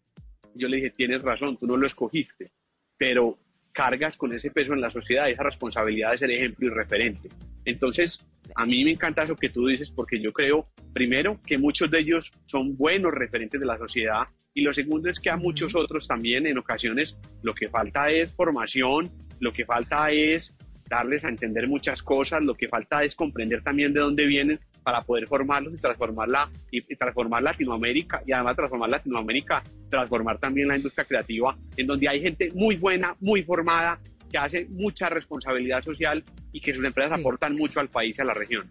Yo 0.55 0.67
le 0.67 0.77
dije, 0.77 0.91
tienes 0.91 1.21
razón, 1.21 1.57
tú 1.57 1.65
no 1.65 1.77
lo 1.77 1.87
escogiste, 1.87 2.51
pero 2.97 3.39
cargas 3.71 4.17
con 4.17 4.33
ese 4.33 4.51
peso 4.51 4.73
en 4.73 4.81
la 4.81 4.89
sociedad, 4.89 5.29
esa 5.29 5.43
responsabilidad 5.43 6.11
de 6.11 6.17
ser 6.17 6.31
ejemplo 6.31 6.67
y 6.67 6.69
referente. 6.69 7.29
Entonces, 7.65 8.25
a 8.55 8.65
mí 8.65 8.83
me 8.83 8.91
encanta 8.91 9.23
eso 9.23 9.35
que 9.35 9.49
tú 9.49 9.67
dices 9.67 9.91
porque 9.91 10.19
yo 10.19 10.33
creo, 10.33 10.67
primero, 10.93 11.39
que 11.45 11.57
muchos 11.57 11.89
de 11.89 11.99
ellos 11.99 12.31
son 12.45 12.75
buenos 12.77 13.13
referentes 13.13 13.59
de 13.59 13.65
la 13.65 13.77
sociedad 13.77 14.23
y 14.53 14.61
lo 14.61 14.73
segundo 14.73 15.09
es 15.09 15.19
que 15.19 15.29
a 15.29 15.37
muchos 15.37 15.75
otros 15.75 16.07
también 16.07 16.45
en 16.45 16.57
ocasiones 16.57 17.17
lo 17.41 17.53
que 17.55 17.69
falta 17.69 18.09
es 18.11 18.31
formación, 18.31 19.09
lo 19.39 19.51
que 19.51 19.65
falta 19.65 20.11
es 20.11 20.55
darles 20.89 21.25
a 21.25 21.29
entender 21.29 21.67
muchas 21.67 22.03
cosas, 22.03 22.43
lo 22.43 22.53
que 22.53 22.67
falta 22.67 23.03
es 23.03 23.15
comprender 23.15 23.63
también 23.63 23.93
de 23.93 24.01
dónde 24.01 24.25
vienen 24.25 24.59
para 24.83 25.01
poder 25.01 25.27
formarlos 25.27 25.73
y 25.73 25.77
transformarla 25.77 26.51
y, 26.69 26.81
transformar 26.95 27.41
Latinoamérica 27.41 28.21
y 28.27 28.33
además 28.33 28.55
transformar 28.55 28.89
Latinoamérica, 28.89 29.63
transformar 29.89 30.37
también 30.37 30.67
la 30.67 30.75
industria 30.75 31.05
creativa 31.05 31.57
en 31.77 31.87
donde 31.87 32.09
hay 32.09 32.21
gente 32.21 32.51
muy 32.53 32.75
buena, 32.75 33.15
muy 33.21 33.43
formada, 33.43 33.99
que 34.33 34.39
hace 34.39 34.65
mucha 34.65 35.09
responsabilidad 35.09 35.83
social 35.83 36.23
y 36.51 36.59
que 36.59 36.73
sus 36.73 36.83
empresas 36.83 37.19
aportan 37.19 37.55
mucho 37.55 37.79
al 37.79 37.87
país 37.87 38.17
y 38.17 38.21
a 38.21 38.25
la 38.25 38.33
región. 38.33 38.67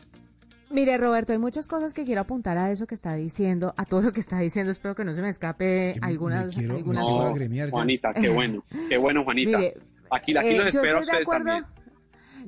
Mire, 0.71 0.99
Roberto, 0.99 1.33
hay 1.33 1.39
muchas 1.39 1.69
cosas 1.69 1.95
que 1.95 2.05
quiero 2.05 2.23
apuntar 2.23 2.59
a 2.59 2.73
eso 2.73 2.87
que 2.89 2.97
está 2.97 3.15
diciendo, 3.15 3.73
a 3.77 3.85
todo 3.85 4.03
lo 4.03 4.13
que 4.13 4.19
está 4.19 4.41
diciendo. 4.41 4.73
Espero 4.73 4.97
que 4.97 5.05
no 5.05 5.15
se 5.15 5.23
me 5.23 5.29
escape 5.29 5.95
algunas, 6.03 6.57
algunas 6.59 7.07
cosas. 7.07 7.49
Juanita, 7.71 8.13
qué 8.13 8.29
bueno, 8.29 8.65
qué 8.89 8.97
bueno, 8.97 9.23
Juanita. 9.23 9.59
aquí, 10.11 10.37
aquí 10.37 10.49
eh, 10.49 10.59
los 10.59 10.75
espero 10.75 10.99
a 10.99 11.01
ustedes 11.03 11.27
también. 11.27 11.65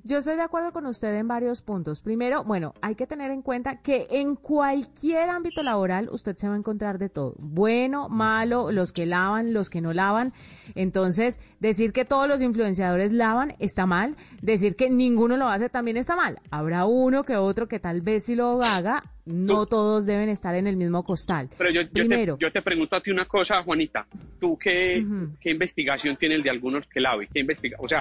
Yo 0.03 0.19
estoy 0.19 0.37
de 0.37 0.43
acuerdo 0.43 0.73
con 0.73 0.87
usted 0.87 1.15
en 1.17 1.29
varios 1.29 1.63
puntos. 1.63 2.01
Primero, 2.01 2.45
bueno, 2.45 2.75
hay 2.81 2.95
que 2.95 3.07
tener 3.07 3.31
en 3.31 3.43
cuenta 3.43 3.81
que 3.81 4.07
en 4.11 4.35
cualquier 4.35 5.29
ámbito 5.31 5.63
laboral 5.63 6.09
usted 6.11 6.37
se 6.37 6.49
va 6.49 6.55
a 6.55 6.59
encontrar 6.59 6.99
de 6.99 7.09
todo. 7.09 7.35
Bueno, 7.39 8.09
malo, 8.09 8.73
los 8.73 8.93
que 8.93 9.07
lavan, 9.07 9.53
los 9.53 9.71
que 9.71 9.81
no 9.81 9.93
lavan. 9.93 10.33
Entonces, 10.75 11.41
decir 11.61 11.93
que 11.93 12.05
todos 12.05 12.29
los 12.29 12.43
influenciadores 12.43 13.13
lavan 13.13 13.55
está 13.59 13.87
mal. 13.87 14.17
Decir 14.43 14.77
que 14.77 14.91
ninguno 14.91 15.37
lo 15.37 15.49
hace 15.49 15.69
también 15.69 15.97
está 15.97 16.17
mal. 16.17 16.41
Habrá 16.51 16.87
uno 16.87 17.25
que 17.25 17.37
otro 17.37 17.69
que 17.69 17.79
tal 17.79 18.01
vez 18.01 18.25
si 18.25 18.35
lo 18.35 18.63
haga, 18.63 19.03
no 19.25 19.67
todos 19.67 20.07
deben 20.07 20.29
estar 20.29 20.55
en 20.55 20.67
el 20.67 20.77
mismo 20.77 21.03
costal. 21.05 21.49
Pero 21.57 21.71
yo, 21.71 21.89
Primero, 21.89 22.37
te, 22.37 22.45
yo 22.45 22.53
te 22.53 22.63
pregunto 22.63 22.97
a 22.97 23.01
ti 23.01 23.11
una 23.11 23.25
cosa, 23.25 23.63
Juanita. 23.63 24.07
¿Tú 24.41 24.59
qué, 24.59 25.05
qué 25.41 25.51
investigación 25.51 26.17
tiene 26.17 26.35
el 26.35 26.43
de 26.43 26.51
algunos 26.51 26.87
que 26.87 27.01
lavan? 27.01 27.27
¿Qué 27.33 27.41
investiga? 27.41 27.79
O 27.81 27.89
sea, 27.89 28.01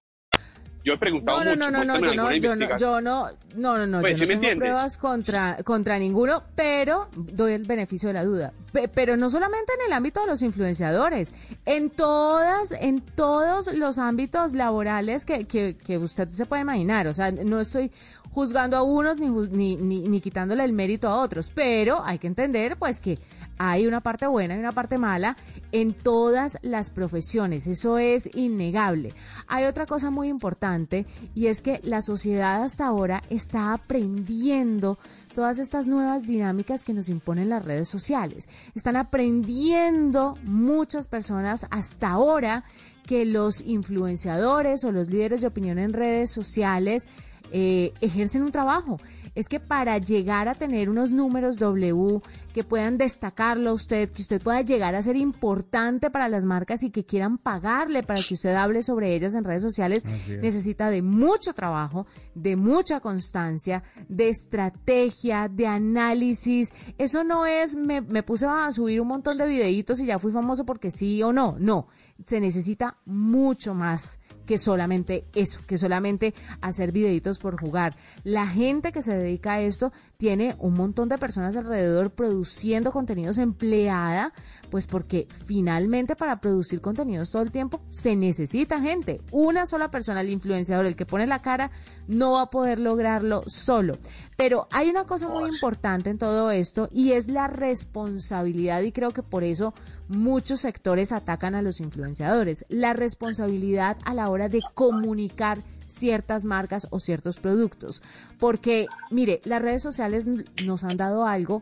Yo 0.83 0.93
he 0.93 0.97
preguntado 0.97 1.43
no, 1.43 1.55
no, 1.55 1.69
no, 1.69 1.83
no, 1.83 1.99
yo 1.99 2.15
no, 2.15 2.31
yo 2.33 2.55
no, 2.55 2.77
yo 2.77 3.01
no, 3.01 3.27
no, 3.55 3.77
no, 3.77 3.87
no, 3.87 4.01
pues, 4.01 4.19
yo 4.19 4.25
no 4.25 4.39
tengo 4.39 4.59
pruebas 4.59 4.97
contra, 4.97 5.57
contra 5.63 5.99
ninguno, 5.99 6.43
pero 6.55 7.07
doy 7.15 7.53
el 7.53 7.65
beneficio 7.65 8.09
de 8.09 8.13
la 8.13 8.23
duda. 8.23 8.53
pero 8.93 9.15
no 9.15 9.29
solamente 9.29 9.73
en 9.79 9.87
el 9.87 9.93
ámbito 9.93 10.21
de 10.21 10.27
los 10.27 10.41
influenciadores, 10.41 11.33
en 11.65 11.89
todas, 11.91 12.71
en 12.71 13.01
todos 13.01 13.73
los 13.73 13.99
ámbitos 13.99 14.53
laborales 14.53 15.25
que, 15.25 15.45
que, 15.45 15.77
que 15.77 15.97
usted 15.97 16.29
se 16.29 16.45
puede 16.45 16.63
imaginar. 16.63 17.07
O 17.07 17.13
sea, 17.13 17.31
no 17.31 17.59
estoy 17.59 17.91
juzgando 18.31 18.77
a 18.77 18.83
unos 18.83 19.17
ni, 19.17 19.29
ni, 19.29 19.75
ni, 19.75 20.07
ni 20.07 20.21
quitándole 20.21 20.63
el 20.63 20.73
mérito 20.73 21.07
a 21.07 21.17
otros, 21.17 21.51
pero 21.53 22.03
hay 22.03 22.19
que 22.19 22.27
entender 22.27 22.77
pues 22.77 23.01
que 23.01 23.19
hay 23.57 23.85
una 23.85 24.01
parte 24.01 24.25
buena 24.27 24.55
y 24.55 24.59
una 24.59 24.71
parte 24.71 24.97
mala 24.97 25.37
en 25.71 25.93
todas 25.93 26.57
las 26.61 26.89
profesiones, 26.89 27.67
eso 27.67 27.97
es 27.97 28.29
innegable. 28.33 29.13
Hay 29.47 29.65
otra 29.65 29.85
cosa 29.85 30.09
muy 30.09 30.29
importante 30.29 31.05
y 31.35 31.47
es 31.47 31.61
que 31.61 31.79
la 31.83 32.01
sociedad 32.01 32.63
hasta 32.63 32.87
ahora 32.87 33.21
está 33.29 33.73
aprendiendo 33.73 34.97
todas 35.33 35.59
estas 35.59 35.87
nuevas 35.87 36.23
dinámicas 36.23 36.83
que 36.83 36.93
nos 36.93 37.09
imponen 37.09 37.49
las 37.49 37.63
redes 37.63 37.89
sociales. 37.89 38.47
Están 38.75 38.95
aprendiendo 38.95 40.37
muchas 40.43 41.07
personas 41.07 41.67
hasta 41.69 42.09
ahora 42.09 42.63
que 43.05 43.25
los 43.25 43.61
influenciadores 43.61 44.83
o 44.83 44.91
los 44.91 45.09
líderes 45.09 45.41
de 45.41 45.47
opinión 45.47 45.79
en 45.79 45.93
redes 45.93 46.31
sociales 46.31 47.07
eh, 47.51 47.93
ejercen 48.01 48.43
un 48.43 48.51
trabajo. 48.51 48.99
Es 49.33 49.47
que 49.47 49.59
para 49.59 49.97
llegar 49.97 50.49
a 50.49 50.55
tener 50.55 50.89
unos 50.89 51.11
números 51.11 51.57
W 51.57 52.21
que 52.53 52.63
puedan 52.63 52.97
destacarlo 52.97 53.69
a 53.69 53.73
usted, 53.73 54.09
que 54.09 54.21
usted 54.21 54.41
pueda 54.41 54.61
llegar 54.61 54.93
a 54.95 55.03
ser 55.03 55.15
importante 55.15 56.09
para 56.09 56.27
las 56.27 56.43
marcas 56.43 56.83
y 56.83 56.91
que 56.91 57.05
quieran 57.05 57.37
pagarle 57.37 58.03
para 58.03 58.21
que 58.21 58.33
usted 58.33 58.55
hable 58.55 58.83
sobre 58.83 59.15
ellas 59.15 59.33
en 59.35 59.45
redes 59.45 59.61
sociales, 59.61 60.03
necesita 60.41 60.89
de 60.89 61.01
mucho 61.01 61.53
trabajo, 61.53 62.07
de 62.35 62.57
mucha 62.57 62.99
constancia, 62.99 63.83
de 64.09 64.29
estrategia, 64.29 65.47
de 65.47 65.67
análisis. 65.67 66.73
Eso 66.97 67.23
no 67.23 67.45
es, 67.45 67.77
me, 67.77 68.01
me 68.01 68.23
puse 68.23 68.45
a 68.45 68.71
subir 68.71 68.99
un 68.99 69.07
montón 69.07 69.37
de 69.37 69.47
videitos 69.47 69.99
y 70.01 70.05
ya 70.05 70.19
fui 70.19 70.31
famoso 70.31 70.65
porque 70.65 70.91
sí 70.91 71.23
o 71.23 71.31
no. 71.31 71.55
No, 71.57 71.87
se 72.21 72.39
necesita 72.41 72.97
mucho 73.05 73.73
más 73.73 74.19
que 74.45 74.57
solamente 74.57 75.25
eso, 75.33 75.59
que 75.67 75.77
solamente 75.77 76.33
hacer 76.61 76.91
videitos 76.91 77.39
por 77.39 77.59
jugar. 77.59 77.95
La 78.23 78.47
gente 78.47 78.91
que 78.91 79.01
se 79.01 79.15
dedica 79.15 79.53
a 79.53 79.61
esto 79.61 79.91
tiene 80.17 80.55
un 80.59 80.73
montón 80.73 81.09
de 81.09 81.17
personas 81.17 81.55
alrededor 81.55 82.11
produciendo 82.11 82.91
contenidos 82.91 83.37
empleada, 83.37 84.33
pues 84.69 84.87
porque 84.87 85.27
finalmente 85.45 86.15
para 86.15 86.39
producir 86.39 86.81
contenidos 86.81 87.31
todo 87.31 87.41
el 87.41 87.51
tiempo 87.51 87.81
se 87.89 88.15
necesita 88.15 88.81
gente. 88.81 89.21
Una 89.31 89.65
sola 89.65 89.91
persona, 89.91 90.21
el 90.21 90.29
influenciador, 90.29 90.85
el 90.85 90.95
que 90.95 91.05
pone 91.05 91.27
la 91.27 91.41
cara, 91.41 91.71
no 92.07 92.33
va 92.33 92.43
a 92.43 92.49
poder 92.49 92.79
lograrlo 92.79 93.43
solo. 93.47 93.97
Pero 94.37 94.67
hay 94.71 94.89
una 94.89 95.05
cosa 95.05 95.27
muy 95.27 95.49
importante 95.49 96.09
en 96.09 96.17
todo 96.17 96.51
esto 96.51 96.89
y 96.91 97.11
es 97.11 97.27
la 97.27 97.47
responsabilidad 97.47 98.81
y 98.81 98.91
creo 98.91 99.11
que 99.11 99.23
por 99.23 99.43
eso 99.43 99.73
muchos 100.07 100.61
sectores 100.61 101.11
atacan 101.11 101.55
a 101.55 101.61
los 101.61 101.79
influenciadores. 101.79 102.65
La 102.69 102.93
responsabilidad 102.93 103.97
a 104.03 104.13
la 104.13 104.29
hora 104.31 104.49
de 104.49 104.61
comunicar 104.73 105.59
ciertas 105.85 106.45
marcas 106.45 106.87
o 106.89 106.99
ciertos 106.99 107.37
productos. 107.37 108.01
Porque, 108.39 108.87
mire, 109.11 109.41
las 109.43 109.61
redes 109.61 109.83
sociales 109.83 110.25
nos 110.63 110.83
han 110.83 110.97
dado 110.97 111.25
algo 111.25 111.61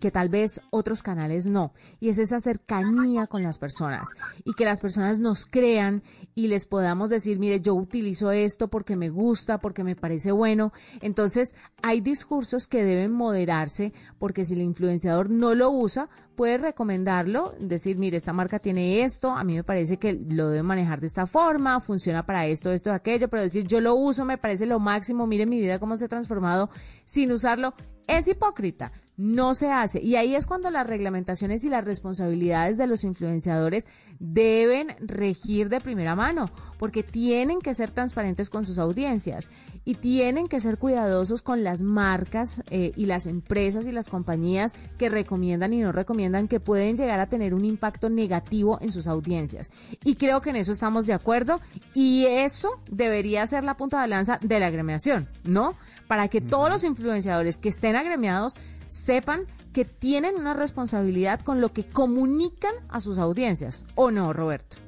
que 0.00 0.10
tal 0.10 0.28
vez 0.28 0.62
otros 0.70 1.02
canales 1.02 1.46
no. 1.46 1.72
Y 2.00 2.08
es 2.08 2.18
esa 2.18 2.40
cercanía 2.40 3.26
con 3.26 3.42
las 3.42 3.58
personas 3.58 4.08
y 4.44 4.54
que 4.54 4.64
las 4.64 4.80
personas 4.80 5.20
nos 5.20 5.46
crean 5.46 6.02
y 6.34 6.48
les 6.48 6.64
podamos 6.64 7.10
decir, 7.10 7.38
mire, 7.38 7.60
yo 7.60 7.74
utilizo 7.74 8.32
esto 8.32 8.68
porque 8.68 8.96
me 8.96 9.10
gusta, 9.10 9.58
porque 9.58 9.84
me 9.84 9.94
parece 9.94 10.32
bueno. 10.32 10.72
Entonces, 11.00 11.54
hay 11.82 12.00
discursos 12.00 12.66
que 12.66 12.84
deben 12.84 13.12
moderarse 13.12 13.92
porque 14.18 14.44
si 14.44 14.54
el 14.54 14.62
influenciador 14.62 15.30
no 15.30 15.54
lo 15.54 15.70
usa, 15.70 16.08
puede 16.40 16.56
recomendarlo, 16.56 17.54
decir, 17.60 17.98
mire, 17.98 18.16
esta 18.16 18.32
marca 18.32 18.58
tiene 18.58 19.02
esto, 19.02 19.30
a 19.30 19.44
mí 19.44 19.56
me 19.56 19.62
parece 19.62 19.98
que 19.98 20.14
lo 20.14 20.48
debe 20.48 20.62
manejar 20.62 20.98
de 20.98 21.06
esta 21.06 21.26
forma, 21.26 21.80
funciona 21.80 22.24
para 22.24 22.46
esto, 22.46 22.72
esto, 22.72 22.92
aquello, 22.92 23.28
pero 23.28 23.42
decir, 23.42 23.66
yo 23.66 23.78
lo 23.80 23.94
uso, 23.94 24.24
me 24.24 24.38
parece 24.38 24.64
lo 24.64 24.78
máximo, 24.78 25.26
mire 25.26 25.44
mi 25.44 25.60
vida 25.60 25.78
cómo 25.78 25.98
se 25.98 26.06
ha 26.06 26.08
transformado 26.08 26.70
sin 27.04 27.30
usarlo, 27.30 27.74
es 28.06 28.26
hipócrita 28.26 28.90
no 29.20 29.54
se 29.54 29.70
hace. 29.70 30.00
Y 30.02 30.16
ahí 30.16 30.34
es 30.34 30.46
cuando 30.46 30.70
las 30.70 30.86
reglamentaciones 30.86 31.62
y 31.64 31.68
las 31.68 31.84
responsabilidades 31.84 32.78
de 32.78 32.86
los 32.86 33.04
influenciadores 33.04 33.86
deben 34.18 34.96
regir 34.98 35.68
de 35.68 35.82
primera 35.82 36.16
mano, 36.16 36.50
porque 36.78 37.02
tienen 37.02 37.60
que 37.60 37.74
ser 37.74 37.90
transparentes 37.90 38.48
con 38.48 38.64
sus 38.64 38.78
audiencias 38.78 39.50
y 39.84 39.96
tienen 39.96 40.48
que 40.48 40.60
ser 40.60 40.78
cuidadosos 40.78 41.42
con 41.42 41.62
las 41.64 41.82
marcas 41.82 42.62
eh, 42.70 42.92
y 42.96 43.04
las 43.04 43.26
empresas 43.26 43.86
y 43.86 43.92
las 43.92 44.08
compañías 44.08 44.72
que 44.96 45.10
recomiendan 45.10 45.74
y 45.74 45.80
no 45.80 45.92
recomiendan 45.92 46.48
que 46.48 46.58
pueden 46.58 46.96
llegar 46.96 47.20
a 47.20 47.28
tener 47.28 47.52
un 47.52 47.66
impacto 47.66 48.08
negativo 48.08 48.78
en 48.80 48.90
sus 48.90 49.06
audiencias. 49.06 49.70
Y 50.02 50.14
creo 50.14 50.40
que 50.40 50.48
en 50.48 50.56
eso 50.56 50.72
estamos 50.72 51.06
de 51.06 51.12
acuerdo 51.12 51.60
y 51.92 52.24
eso 52.24 52.80
debería 52.90 53.46
ser 53.46 53.64
la 53.64 53.76
punta 53.76 54.00
de 54.00 54.08
lanza 54.08 54.38
de 54.40 54.60
la 54.60 54.68
agremiación, 54.68 55.28
¿no? 55.44 55.74
Para 56.08 56.28
que 56.28 56.40
todos 56.40 56.70
los 56.70 56.84
influenciadores 56.84 57.58
que 57.58 57.68
estén 57.68 57.96
agremiados 57.96 58.56
sepan 58.90 59.46
que 59.72 59.84
tienen 59.84 60.34
una 60.34 60.52
responsabilidad 60.52 61.40
con 61.40 61.60
lo 61.60 61.72
que 61.72 61.84
comunican 61.84 62.74
a 62.88 62.98
sus 62.98 63.18
audiencias, 63.18 63.86
¿o 63.94 64.10
no, 64.10 64.32
Roberto? 64.32 64.78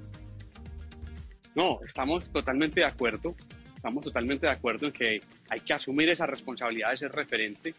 No, 1.54 1.78
estamos 1.87 2.28
totalmente 2.30 2.80
de 2.80 2.87
acuerdo, 2.87 3.37
estamos 3.76 4.04
totalmente 4.04 4.47
de 4.47 4.52
acuerdo 4.52 4.87
en 4.87 4.92
que 4.92 5.21
hay 5.49 5.61
que 5.61 5.73
asumir 5.73 6.09
esa 6.09 6.26
responsabilidad 6.26 6.90
de 6.90 6.97
ser 6.97 7.12
referente, 7.12 7.75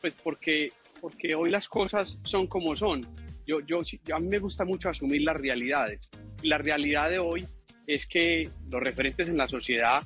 pues 0.00 0.14
porque, 0.14 0.72
porque 1.00 1.36
hoy 1.36 1.50
las 1.50 1.68
cosas 1.68 2.18
son 2.24 2.48
como 2.48 2.74
son. 2.74 3.06
Yo, 3.46 3.60
yo, 3.60 3.80
a 4.12 4.18
mí 4.18 4.28
me 4.28 4.40
gusta 4.40 4.64
mucho 4.64 4.88
asumir 4.88 5.22
las 5.22 5.36
realidades. 5.36 6.08
La 6.42 6.58
realidad 6.58 7.08
de 7.08 7.20
hoy 7.20 7.46
es 7.86 8.06
que 8.06 8.50
los 8.68 8.82
referentes 8.82 9.28
en 9.28 9.36
la 9.36 9.48
sociedad, 9.48 10.02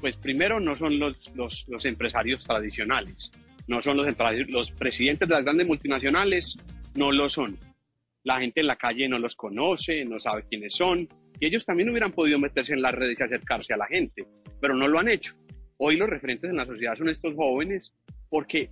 pues 0.00 0.16
primero 0.16 0.58
no 0.58 0.74
son 0.74 0.98
los, 0.98 1.30
los 1.36 1.84
empresarios 1.84 2.44
tradicionales, 2.44 3.30
no 3.66 3.82
son 3.82 3.96
los, 3.96 4.06
los 4.48 4.70
presidentes 4.72 5.28
de 5.28 5.34
las 5.34 5.44
grandes 5.44 5.66
multinacionales, 5.66 6.56
no 6.94 7.12
lo 7.12 7.28
son. 7.28 7.58
La 8.24 8.40
gente 8.40 8.60
en 8.60 8.66
la 8.66 8.76
calle 8.76 9.08
no 9.08 9.18
los 9.18 9.34
conoce, 9.34 10.04
no 10.04 10.20
sabe 10.20 10.44
quiénes 10.48 10.74
son, 10.74 11.08
y 11.40 11.46
ellos 11.46 11.64
también 11.64 11.90
hubieran 11.90 12.12
podido 12.12 12.38
meterse 12.38 12.72
en 12.72 12.82
las 12.82 12.94
redes 12.94 13.18
y 13.18 13.22
acercarse 13.22 13.74
a 13.74 13.76
la 13.76 13.86
gente, 13.86 14.24
pero 14.60 14.74
no 14.74 14.86
lo 14.86 14.98
han 14.98 15.08
hecho. 15.08 15.34
Hoy 15.76 15.96
los 15.96 16.08
referentes 16.08 16.50
en 16.50 16.56
la 16.56 16.66
sociedad 16.66 16.94
son 16.94 17.08
estos 17.08 17.34
jóvenes 17.34 17.94
porque 18.28 18.70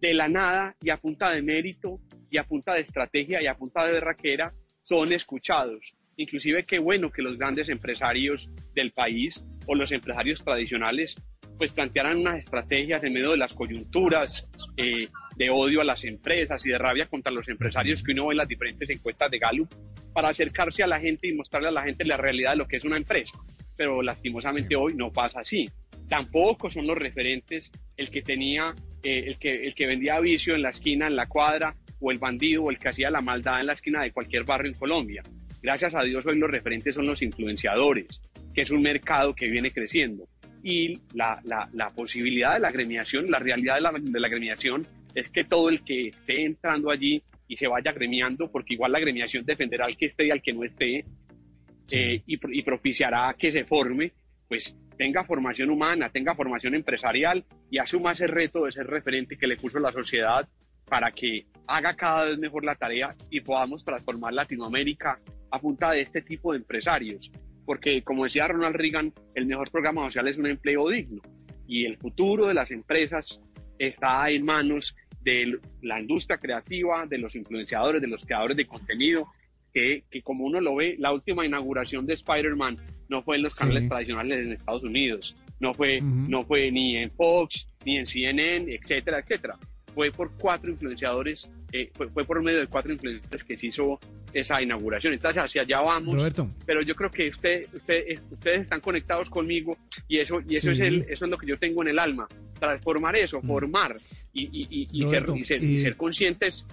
de 0.00 0.14
la 0.14 0.28
nada 0.28 0.74
y 0.80 0.90
a 0.90 0.96
punta 0.96 1.30
de 1.30 1.42
mérito 1.42 2.00
y 2.30 2.38
a 2.38 2.44
punta 2.44 2.74
de 2.74 2.80
estrategia 2.80 3.42
y 3.42 3.46
a 3.46 3.56
punta 3.56 3.84
de 3.84 3.92
berraquera 3.92 4.52
son 4.82 5.12
escuchados. 5.12 5.94
Inclusive 6.16 6.64
qué 6.64 6.78
bueno 6.78 7.10
que 7.10 7.22
los 7.22 7.36
grandes 7.36 7.68
empresarios 7.68 8.48
del 8.74 8.92
país 8.92 9.44
o 9.66 9.74
los 9.74 9.92
empresarios 9.92 10.42
tradicionales 10.42 11.14
pues 11.58 11.72
plantearan 11.72 12.18
unas 12.18 12.38
estrategias 12.38 13.02
en 13.02 13.12
medio 13.12 13.32
de 13.32 13.36
las 13.36 13.52
coyunturas 13.52 14.46
eh, 14.76 15.08
de 15.36 15.50
odio 15.50 15.80
a 15.80 15.84
las 15.84 16.04
empresas 16.04 16.64
y 16.64 16.70
de 16.70 16.78
rabia 16.78 17.06
contra 17.06 17.32
los 17.32 17.48
empresarios 17.48 18.02
que 18.02 18.12
uno 18.12 18.28
ve 18.28 18.34
en 18.34 18.38
las 18.38 18.48
diferentes 18.48 18.88
encuestas 18.88 19.30
de 19.30 19.38
Gallup 19.38 19.68
para 20.12 20.28
acercarse 20.28 20.82
a 20.82 20.86
la 20.86 21.00
gente 21.00 21.28
y 21.28 21.34
mostrarle 21.34 21.68
a 21.68 21.72
la 21.72 21.82
gente 21.82 22.04
la 22.04 22.16
realidad 22.16 22.52
de 22.52 22.58
lo 22.58 22.68
que 22.68 22.76
es 22.76 22.84
una 22.84 22.96
empresa. 22.96 23.38
Pero 23.76 24.02
lastimosamente 24.02 24.76
hoy 24.76 24.94
no 24.94 25.12
pasa 25.12 25.40
así. 25.40 25.68
tampoco 26.08 26.70
son 26.70 26.86
los 26.86 26.96
referentes 26.96 27.70
el 27.96 28.10
que 28.10 28.22
tenía, 28.22 28.74
eh, 29.02 29.24
el, 29.26 29.38
que, 29.38 29.66
el 29.66 29.74
que 29.74 29.86
vendía 29.86 30.18
vicio 30.20 30.54
en 30.54 30.62
la 30.62 30.70
esquina, 30.70 31.06
en 31.06 31.16
la 31.16 31.26
cuadra, 31.26 31.74
o 32.00 32.10
el 32.10 32.18
bandido, 32.18 32.64
o 32.64 32.70
el 32.70 32.78
que 32.78 32.88
hacía 32.88 33.10
la 33.10 33.20
maldad 33.20 33.60
en 33.60 33.66
la 33.66 33.72
esquina 33.72 34.02
de 34.02 34.12
cualquier 34.12 34.44
barrio 34.44 34.72
en 34.72 34.78
Colombia. 34.78 35.22
Gracias 35.60 35.94
a 35.94 36.02
Dios 36.02 36.24
hoy 36.24 36.38
los 36.38 36.50
referentes 36.50 36.94
son 36.94 37.06
los 37.06 37.20
influenciadores, 37.20 38.22
que 38.54 38.62
es 38.62 38.70
un 38.70 38.80
mercado 38.80 39.34
que 39.34 39.48
viene 39.48 39.70
creciendo. 39.70 40.28
Y 40.62 41.00
la, 41.14 41.40
la, 41.44 41.68
la 41.72 41.90
posibilidad 41.90 42.54
de 42.54 42.60
la 42.60 42.68
agremiación, 42.68 43.30
la 43.30 43.38
realidad 43.38 43.76
de 43.76 43.80
la, 43.80 43.92
de 43.92 44.20
la 44.20 44.26
agremiación 44.26 44.86
es 45.14 45.30
que 45.30 45.44
todo 45.44 45.68
el 45.68 45.82
que 45.82 46.08
esté 46.08 46.44
entrando 46.44 46.90
allí 46.90 47.22
y 47.46 47.56
se 47.56 47.66
vaya 47.66 47.90
agremiando, 47.90 48.50
porque 48.50 48.74
igual 48.74 48.92
la 48.92 48.98
agremiación 48.98 49.44
defenderá 49.44 49.86
al 49.86 49.96
que 49.96 50.06
esté 50.06 50.26
y 50.26 50.30
al 50.30 50.42
que 50.42 50.52
no 50.52 50.64
esté, 50.64 51.04
eh, 51.90 52.22
y, 52.26 52.58
y, 52.58 52.62
propiciará 52.62 53.34
que 53.38 53.50
se 53.50 53.64
forme, 53.64 54.12
pues 54.46 54.76
tenga 54.98 55.24
formación 55.24 55.70
humana, 55.70 56.10
tenga 56.10 56.34
formación 56.34 56.74
empresarial 56.74 57.44
y 57.70 57.78
asuma 57.78 58.12
ese 58.12 58.26
reto 58.26 58.64
de 58.64 58.72
ser 58.72 58.86
referente 58.86 59.38
que 59.38 59.46
le 59.46 59.56
puso 59.56 59.78
la 59.78 59.92
sociedad 59.92 60.46
para 60.84 61.12
que 61.12 61.46
haga 61.66 61.94
cada 61.94 62.26
vez 62.26 62.38
mejor 62.38 62.64
la 62.64 62.74
tarea 62.74 63.14
y 63.30 63.40
podamos 63.40 63.84
transformar 63.84 64.32
Latinoamérica 64.32 65.18
a 65.50 65.58
punta 65.58 65.92
de 65.92 66.02
este 66.02 66.22
tipo 66.22 66.52
de 66.52 66.58
empresarios. 66.58 67.30
Porque, 67.68 68.00
como 68.00 68.24
decía 68.24 68.48
Ronald 68.48 68.76
Reagan, 68.76 69.12
el 69.34 69.44
mejor 69.44 69.70
programa 69.70 70.04
social 70.04 70.26
es 70.26 70.38
un 70.38 70.46
empleo 70.46 70.88
digno 70.88 71.20
y 71.66 71.84
el 71.84 71.98
futuro 71.98 72.46
de 72.46 72.54
las 72.54 72.70
empresas 72.70 73.42
está 73.78 74.26
en 74.30 74.42
manos 74.42 74.96
de 75.20 75.58
la 75.82 76.00
industria 76.00 76.38
creativa, 76.38 77.04
de 77.04 77.18
los 77.18 77.34
influenciadores, 77.34 78.00
de 78.00 78.08
los 78.08 78.24
creadores 78.24 78.56
de 78.56 78.66
contenido, 78.66 79.26
que, 79.70 80.04
que 80.10 80.22
como 80.22 80.46
uno 80.46 80.62
lo 80.62 80.76
ve, 80.76 80.96
la 80.98 81.12
última 81.12 81.44
inauguración 81.44 82.06
de 82.06 82.14
Spider-Man 82.14 82.78
no 83.10 83.22
fue 83.22 83.36
en 83.36 83.42
los 83.42 83.54
canales 83.54 83.82
sí. 83.82 83.88
tradicionales 83.90 84.38
en 84.38 84.52
Estados 84.52 84.84
Unidos, 84.84 85.36
no 85.60 85.74
fue, 85.74 86.00
uh 86.00 86.06
-huh. 86.06 86.26
no 86.26 86.44
fue 86.46 86.72
ni 86.72 86.96
en 86.96 87.10
Fox, 87.10 87.68
ni 87.84 87.98
en 87.98 88.06
CNN, 88.06 88.72
etcétera, 88.74 89.18
etcétera. 89.18 89.58
Fue 89.94 90.10
por 90.10 90.30
cuatro 90.32 90.70
influenciadores, 90.70 91.50
eh, 91.72 91.90
fue, 91.94 92.08
fue, 92.08 92.24
por 92.24 92.42
medio 92.42 92.60
de 92.60 92.66
cuatro 92.66 92.92
influenciadores 92.92 93.44
que 93.44 93.58
se 93.58 93.66
hizo 93.66 93.98
esa 94.32 94.60
inauguración. 94.62 95.12
Entonces, 95.12 95.42
hacia 95.42 95.62
allá 95.62 95.80
vamos. 95.80 96.14
Roberto. 96.14 96.50
Pero 96.66 96.82
yo 96.82 96.94
creo 96.94 97.10
que 97.10 97.28
usted, 97.28 97.66
usted, 97.74 98.20
ustedes 98.30 98.60
están 98.60 98.80
conectados 98.80 99.30
conmigo 99.30 99.76
y 100.06 100.18
eso, 100.18 100.40
y 100.46 100.56
eso, 100.56 100.68
sí. 100.68 100.72
es 100.72 100.80
el, 100.80 101.06
eso 101.08 101.24
es 101.24 101.30
lo 101.30 101.38
que 101.38 101.46
yo 101.46 101.58
tengo 101.58 101.82
en 101.82 101.88
el 101.88 101.98
alma. 101.98 102.28
Transformar 102.58 103.16
eso, 103.16 103.40
mm. 103.42 103.46
formar 103.46 103.96
y, 104.32 104.44
y, 104.44 104.88
y, 104.92 105.04
Roberto, 105.04 105.32
ser, 105.32 105.40
y, 105.40 105.44
ser, 105.44 105.62
y 105.62 105.78
ser 105.78 105.96
conscientes 105.96 106.66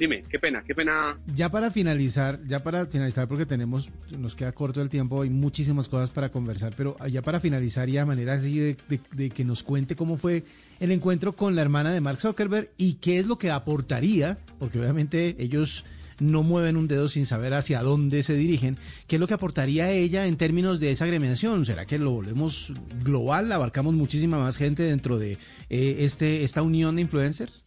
Dime, 0.00 0.24
qué 0.30 0.38
pena, 0.38 0.64
qué 0.66 0.74
pena. 0.74 1.18
Ya 1.34 1.50
para 1.50 1.70
finalizar, 1.70 2.40
ya 2.46 2.62
para 2.62 2.86
finalizar, 2.86 3.28
porque 3.28 3.44
tenemos, 3.44 3.90
nos 4.16 4.34
queda 4.34 4.50
corto 4.52 4.80
el 4.80 4.88
tiempo, 4.88 5.20
hay 5.20 5.28
muchísimas 5.28 5.90
cosas 5.90 6.08
para 6.08 6.30
conversar, 6.30 6.72
pero 6.74 6.96
ya 7.06 7.20
para 7.20 7.38
finalizar 7.38 7.86
y 7.90 7.98
a 7.98 8.06
manera 8.06 8.32
así 8.32 8.58
de, 8.58 8.78
de, 8.88 8.98
de, 9.12 9.28
que 9.28 9.44
nos 9.44 9.62
cuente 9.62 9.96
cómo 9.96 10.16
fue 10.16 10.42
el 10.80 10.90
encuentro 10.90 11.36
con 11.36 11.54
la 11.54 11.60
hermana 11.60 11.92
de 11.92 12.00
Mark 12.00 12.18
Zuckerberg 12.18 12.70
y 12.78 12.94
qué 12.94 13.18
es 13.18 13.26
lo 13.26 13.36
que 13.36 13.50
aportaría, 13.50 14.38
porque 14.58 14.80
obviamente 14.80 15.36
ellos 15.38 15.84
no 16.18 16.42
mueven 16.42 16.78
un 16.78 16.88
dedo 16.88 17.10
sin 17.10 17.26
saber 17.26 17.52
hacia 17.52 17.82
dónde 17.82 18.22
se 18.22 18.32
dirigen, 18.32 18.78
qué 19.06 19.16
es 19.16 19.20
lo 19.20 19.26
que 19.26 19.34
aportaría 19.34 19.90
ella 19.90 20.26
en 20.26 20.38
términos 20.38 20.80
de 20.80 20.92
esa 20.92 21.04
agremiación. 21.04 21.66
¿Será 21.66 21.84
que 21.84 21.98
lo 21.98 22.12
volvemos 22.12 22.72
global? 23.04 23.52
¿Abarcamos 23.52 23.92
muchísima 23.92 24.38
más 24.38 24.56
gente 24.56 24.82
dentro 24.82 25.18
de 25.18 25.32
eh, 25.68 25.96
este, 25.98 26.42
esta 26.42 26.62
unión 26.62 26.96
de 26.96 27.02
influencers? 27.02 27.64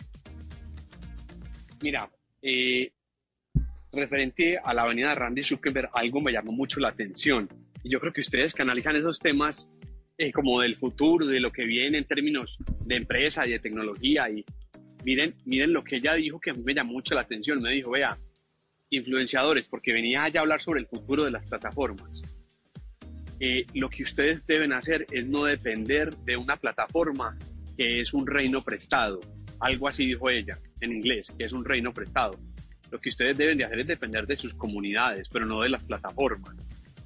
Mira, 1.84 2.10
eh, 2.43 2.91
referente 3.93 4.59
a 4.62 4.73
la 4.73 4.83
avenida 4.83 5.15
Randy 5.15 5.43
Zuckerberg, 5.43 5.89
algo 5.93 6.19
me 6.19 6.33
llamó 6.33 6.51
mucho 6.51 6.79
la 6.79 6.89
atención. 6.89 7.47
Y 7.83 7.89
yo 7.89 8.00
creo 8.00 8.12
que 8.12 8.21
ustedes 8.21 8.53
que 8.53 8.62
analizan 8.62 8.95
esos 8.95 9.17
temas 9.19 9.69
eh, 10.17 10.31
como 10.31 10.62
del 10.62 10.75
futuro, 10.75 11.25
de 11.25 11.39
lo 11.39 11.51
que 11.51 11.63
viene 11.63 11.97
en 11.97 12.05
términos 12.05 12.57
de 12.85 12.95
empresa 12.97 13.47
y 13.47 13.51
de 13.51 13.59
tecnología, 13.59 14.29
y 14.29 14.43
miren, 15.05 15.36
miren 15.45 15.71
lo 15.71 15.84
que 15.84 15.97
ella 15.97 16.15
dijo 16.15 16.39
que 16.39 16.51
a 16.51 16.53
mí 16.53 16.62
me 16.63 16.73
llamó 16.73 16.93
mucho 16.93 17.15
la 17.15 17.21
atención. 17.21 17.62
Me 17.62 17.71
dijo, 17.71 17.91
vea, 17.91 18.17
influenciadores, 18.89 19.67
porque 19.67 19.93
venía 19.93 20.23
allá 20.23 20.41
a 20.41 20.43
hablar 20.43 20.62
sobre 20.62 20.82
el 20.82 20.88
futuro 20.88 21.23
de 21.23 21.32
las 21.32 21.47
plataformas. 21.47 22.21
Eh, 23.39 23.65
lo 23.73 23.89
que 23.89 24.03
ustedes 24.03 24.45
deben 24.45 24.73
hacer 24.73 25.06
es 25.12 25.25
no 25.27 25.45
depender 25.45 26.15
de 26.17 26.38
una 26.38 26.58
plataforma 26.58 27.38
que 27.77 28.01
es 28.01 28.13
un 28.13 28.27
reino 28.27 28.63
prestado. 28.63 29.21
Algo 29.60 29.88
así 29.88 30.06
dijo 30.06 30.29
ella 30.29 30.58
en 30.84 30.93
inglés, 30.93 31.34
que 31.38 31.46
es 31.46 31.54
un 31.54 31.65
reino 31.65 31.93
prestado. 31.93 32.39
Lo 32.91 33.00
que 33.00 33.10
ustedes 33.10 33.38
deben 33.38 33.58
de 33.58 33.65
hacer 33.65 33.80
es 33.80 33.88
depender 33.88 34.28
de 34.28 34.38
sus 34.38 34.54
comunidades, 34.54 35.28
pero 35.30 35.46
no 35.46 35.62
de 35.62 35.69
las 35.69 35.84
plataformas. 35.84 36.56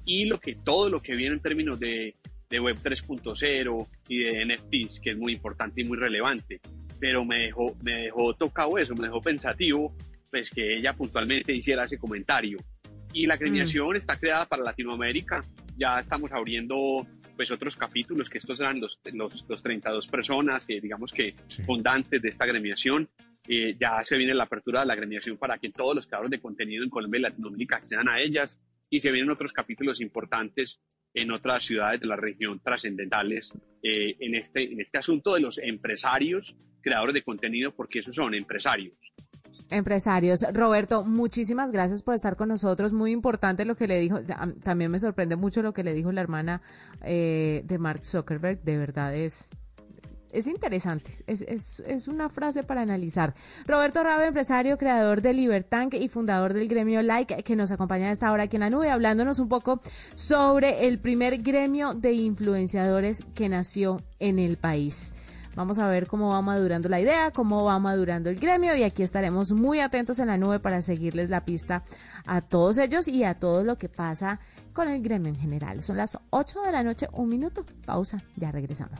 Y 0.04 0.26
lo 0.26 0.38
que 0.38 0.56
todo 0.56 0.88
lo 0.88 1.00
que 1.00 1.14
viene 1.14 1.34
en 1.34 1.40
términos 1.40 1.80
de, 1.80 2.14
de 2.48 2.60
Web 2.60 2.78
3.0 2.82 3.88
y 4.08 4.18
de 4.18 4.44
NFTs, 4.44 5.00
que 5.00 5.10
es 5.10 5.18
muy 5.18 5.32
importante 5.32 5.80
y 5.80 5.84
muy 5.84 5.98
relevante. 5.98 6.60
Pero 7.00 7.24
me 7.24 7.44
dejó, 7.44 7.76
me 7.82 8.02
dejó 8.02 8.34
tocado 8.34 8.78
eso, 8.78 8.94
me 8.94 9.06
dejó 9.06 9.20
pensativo, 9.20 9.94
pues 10.30 10.50
que 10.50 10.76
ella 10.76 10.92
puntualmente 10.94 11.54
hiciera 11.54 11.84
ese 11.84 11.98
comentario. 11.98 12.58
Y 13.12 13.26
la 13.26 13.34
agremiación 13.34 13.94
mm. 13.94 13.96
está 13.96 14.16
creada 14.16 14.46
para 14.46 14.62
Latinoamérica. 14.62 15.42
Ya 15.76 16.00
estamos 16.00 16.32
abriendo 16.32 17.06
pues 17.36 17.52
otros 17.52 17.76
capítulos, 17.76 18.28
que 18.28 18.38
estos 18.38 18.58
eran 18.58 18.80
los, 18.80 18.98
los, 19.12 19.44
los 19.48 19.62
32 19.62 20.08
personas, 20.08 20.66
que 20.66 20.80
digamos 20.80 21.12
que 21.12 21.36
sí. 21.46 21.62
fundantes 21.62 22.20
de 22.20 22.28
esta 22.28 22.44
agremiación. 22.44 23.08
Eh, 23.50 23.76
ya 23.80 24.04
se 24.04 24.18
viene 24.18 24.34
la 24.34 24.44
apertura 24.44 24.80
de 24.80 24.86
la 24.86 24.92
agremiación 24.92 25.38
para 25.38 25.56
que 25.56 25.70
todos 25.70 25.94
los 25.94 26.06
creadores 26.06 26.30
de 26.30 26.40
contenido 26.40 26.84
en 26.84 26.90
Colombia 26.90 27.18
y 27.18 27.22
Latinoamérica 27.22 27.76
accedan 27.76 28.08
a 28.08 28.20
ellas 28.20 28.60
y 28.90 29.00
se 29.00 29.10
vienen 29.10 29.30
otros 29.30 29.54
capítulos 29.54 30.02
importantes 30.02 30.82
en 31.14 31.32
otras 31.32 31.64
ciudades 31.64 32.00
de 32.00 32.06
la 32.06 32.16
región 32.16 32.60
trascendentales 32.60 33.52
eh, 33.82 34.16
en, 34.20 34.34
este, 34.34 34.70
en 34.70 34.80
este 34.80 34.98
asunto 34.98 35.32
de 35.32 35.40
los 35.40 35.56
empresarios, 35.58 36.58
creadores 36.82 37.14
de 37.14 37.22
contenido, 37.22 37.74
porque 37.74 38.00
esos 38.00 38.14
son 38.14 38.34
empresarios. 38.34 38.94
Empresarios. 39.70 40.44
Roberto, 40.52 41.04
muchísimas 41.04 41.72
gracias 41.72 42.02
por 42.02 42.14
estar 42.14 42.36
con 42.36 42.50
nosotros. 42.50 42.92
Muy 42.92 43.12
importante 43.12 43.64
lo 43.64 43.76
que 43.76 43.88
le 43.88 43.98
dijo. 43.98 44.20
También 44.62 44.90
me 44.90 44.98
sorprende 44.98 45.36
mucho 45.36 45.62
lo 45.62 45.72
que 45.72 45.82
le 45.82 45.94
dijo 45.94 46.12
la 46.12 46.20
hermana 46.20 46.60
eh, 47.02 47.62
de 47.64 47.78
Mark 47.78 48.04
Zuckerberg. 48.04 48.62
De 48.62 48.76
verdad 48.76 49.14
es 49.14 49.48
es 50.32 50.46
interesante, 50.46 51.12
es, 51.26 51.42
es, 51.42 51.80
es, 51.86 52.08
una 52.08 52.28
frase 52.28 52.62
para 52.62 52.82
analizar. 52.82 53.34
Roberto 53.66 54.02
Rabe, 54.02 54.26
empresario, 54.26 54.76
creador 54.76 55.22
de 55.22 55.32
Libertank 55.32 55.94
y 55.94 56.08
fundador 56.08 56.52
del 56.52 56.68
gremio 56.68 57.02
Like, 57.02 57.42
que 57.42 57.56
nos 57.56 57.70
acompaña 57.70 58.08
a 58.08 58.12
esta 58.12 58.30
hora 58.32 58.44
aquí 58.44 58.56
en 58.56 58.60
la 58.60 58.70
nube, 58.70 58.90
hablándonos 58.90 59.38
un 59.38 59.48
poco 59.48 59.80
sobre 60.14 60.86
el 60.86 60.98
primer 60.98 61.38
gremio 61.42 61.94
de 61.94 62.12
influenciadores 62.12 63.24
que 63.34 63.48
nació 63.48 64.02
en 64.18 64.38
el 64.38 64.56
país. 64.56 65.14
Vamos 65.58 65.80
a 65.80 65.88
ver 65.88 66.06
cómo 66.06 66.28
va 66.28 66.40
madurando 66.40 66.88
la 66.88 67.00
idea, 67.00 67.32
cómo 67.32 67.64
va 67.64 67.80
madurando 67.80 68.30
el 68.30 68.38
gremio 68.38 68.76
y 68.76 68.84
aquí 68.84 69.02
estaremos 69.02 69.50
muy 69.50 69.80
atentos 69.80 70.20
en 70.20 70.28
la 70.28 70.38
nube 70.38 70.60
para 70.60 70.82
seguirles 70.82 71.30
la 71.30 71.44
pista 71.44 71.82
a 72.26 72.42
todos 72.42 72.78
ellos 72.78 73.08
y 73.08 73.24
a 73.24 73.34
todo 73.34 73.64
lo 73.64 73.76
que 73.76 73.88
pasa 73.88 74.38
con 74.72 74.86
el 74.86 75.02
gremio 75.02 75.30
en 75.30 75.36
general. 75.36 75.82
Son 75.82 75.96
las 75.96 76.16
8 76.30 76.62
de 76.62 76.70
la 76.70 76.84
noche, 76.84 77.08
un 77.12 77.28
minuto. 77.28 77.64
Pausa, 77.84 78.22
ya 78.36 78.52
regresamos. 78.52 78.96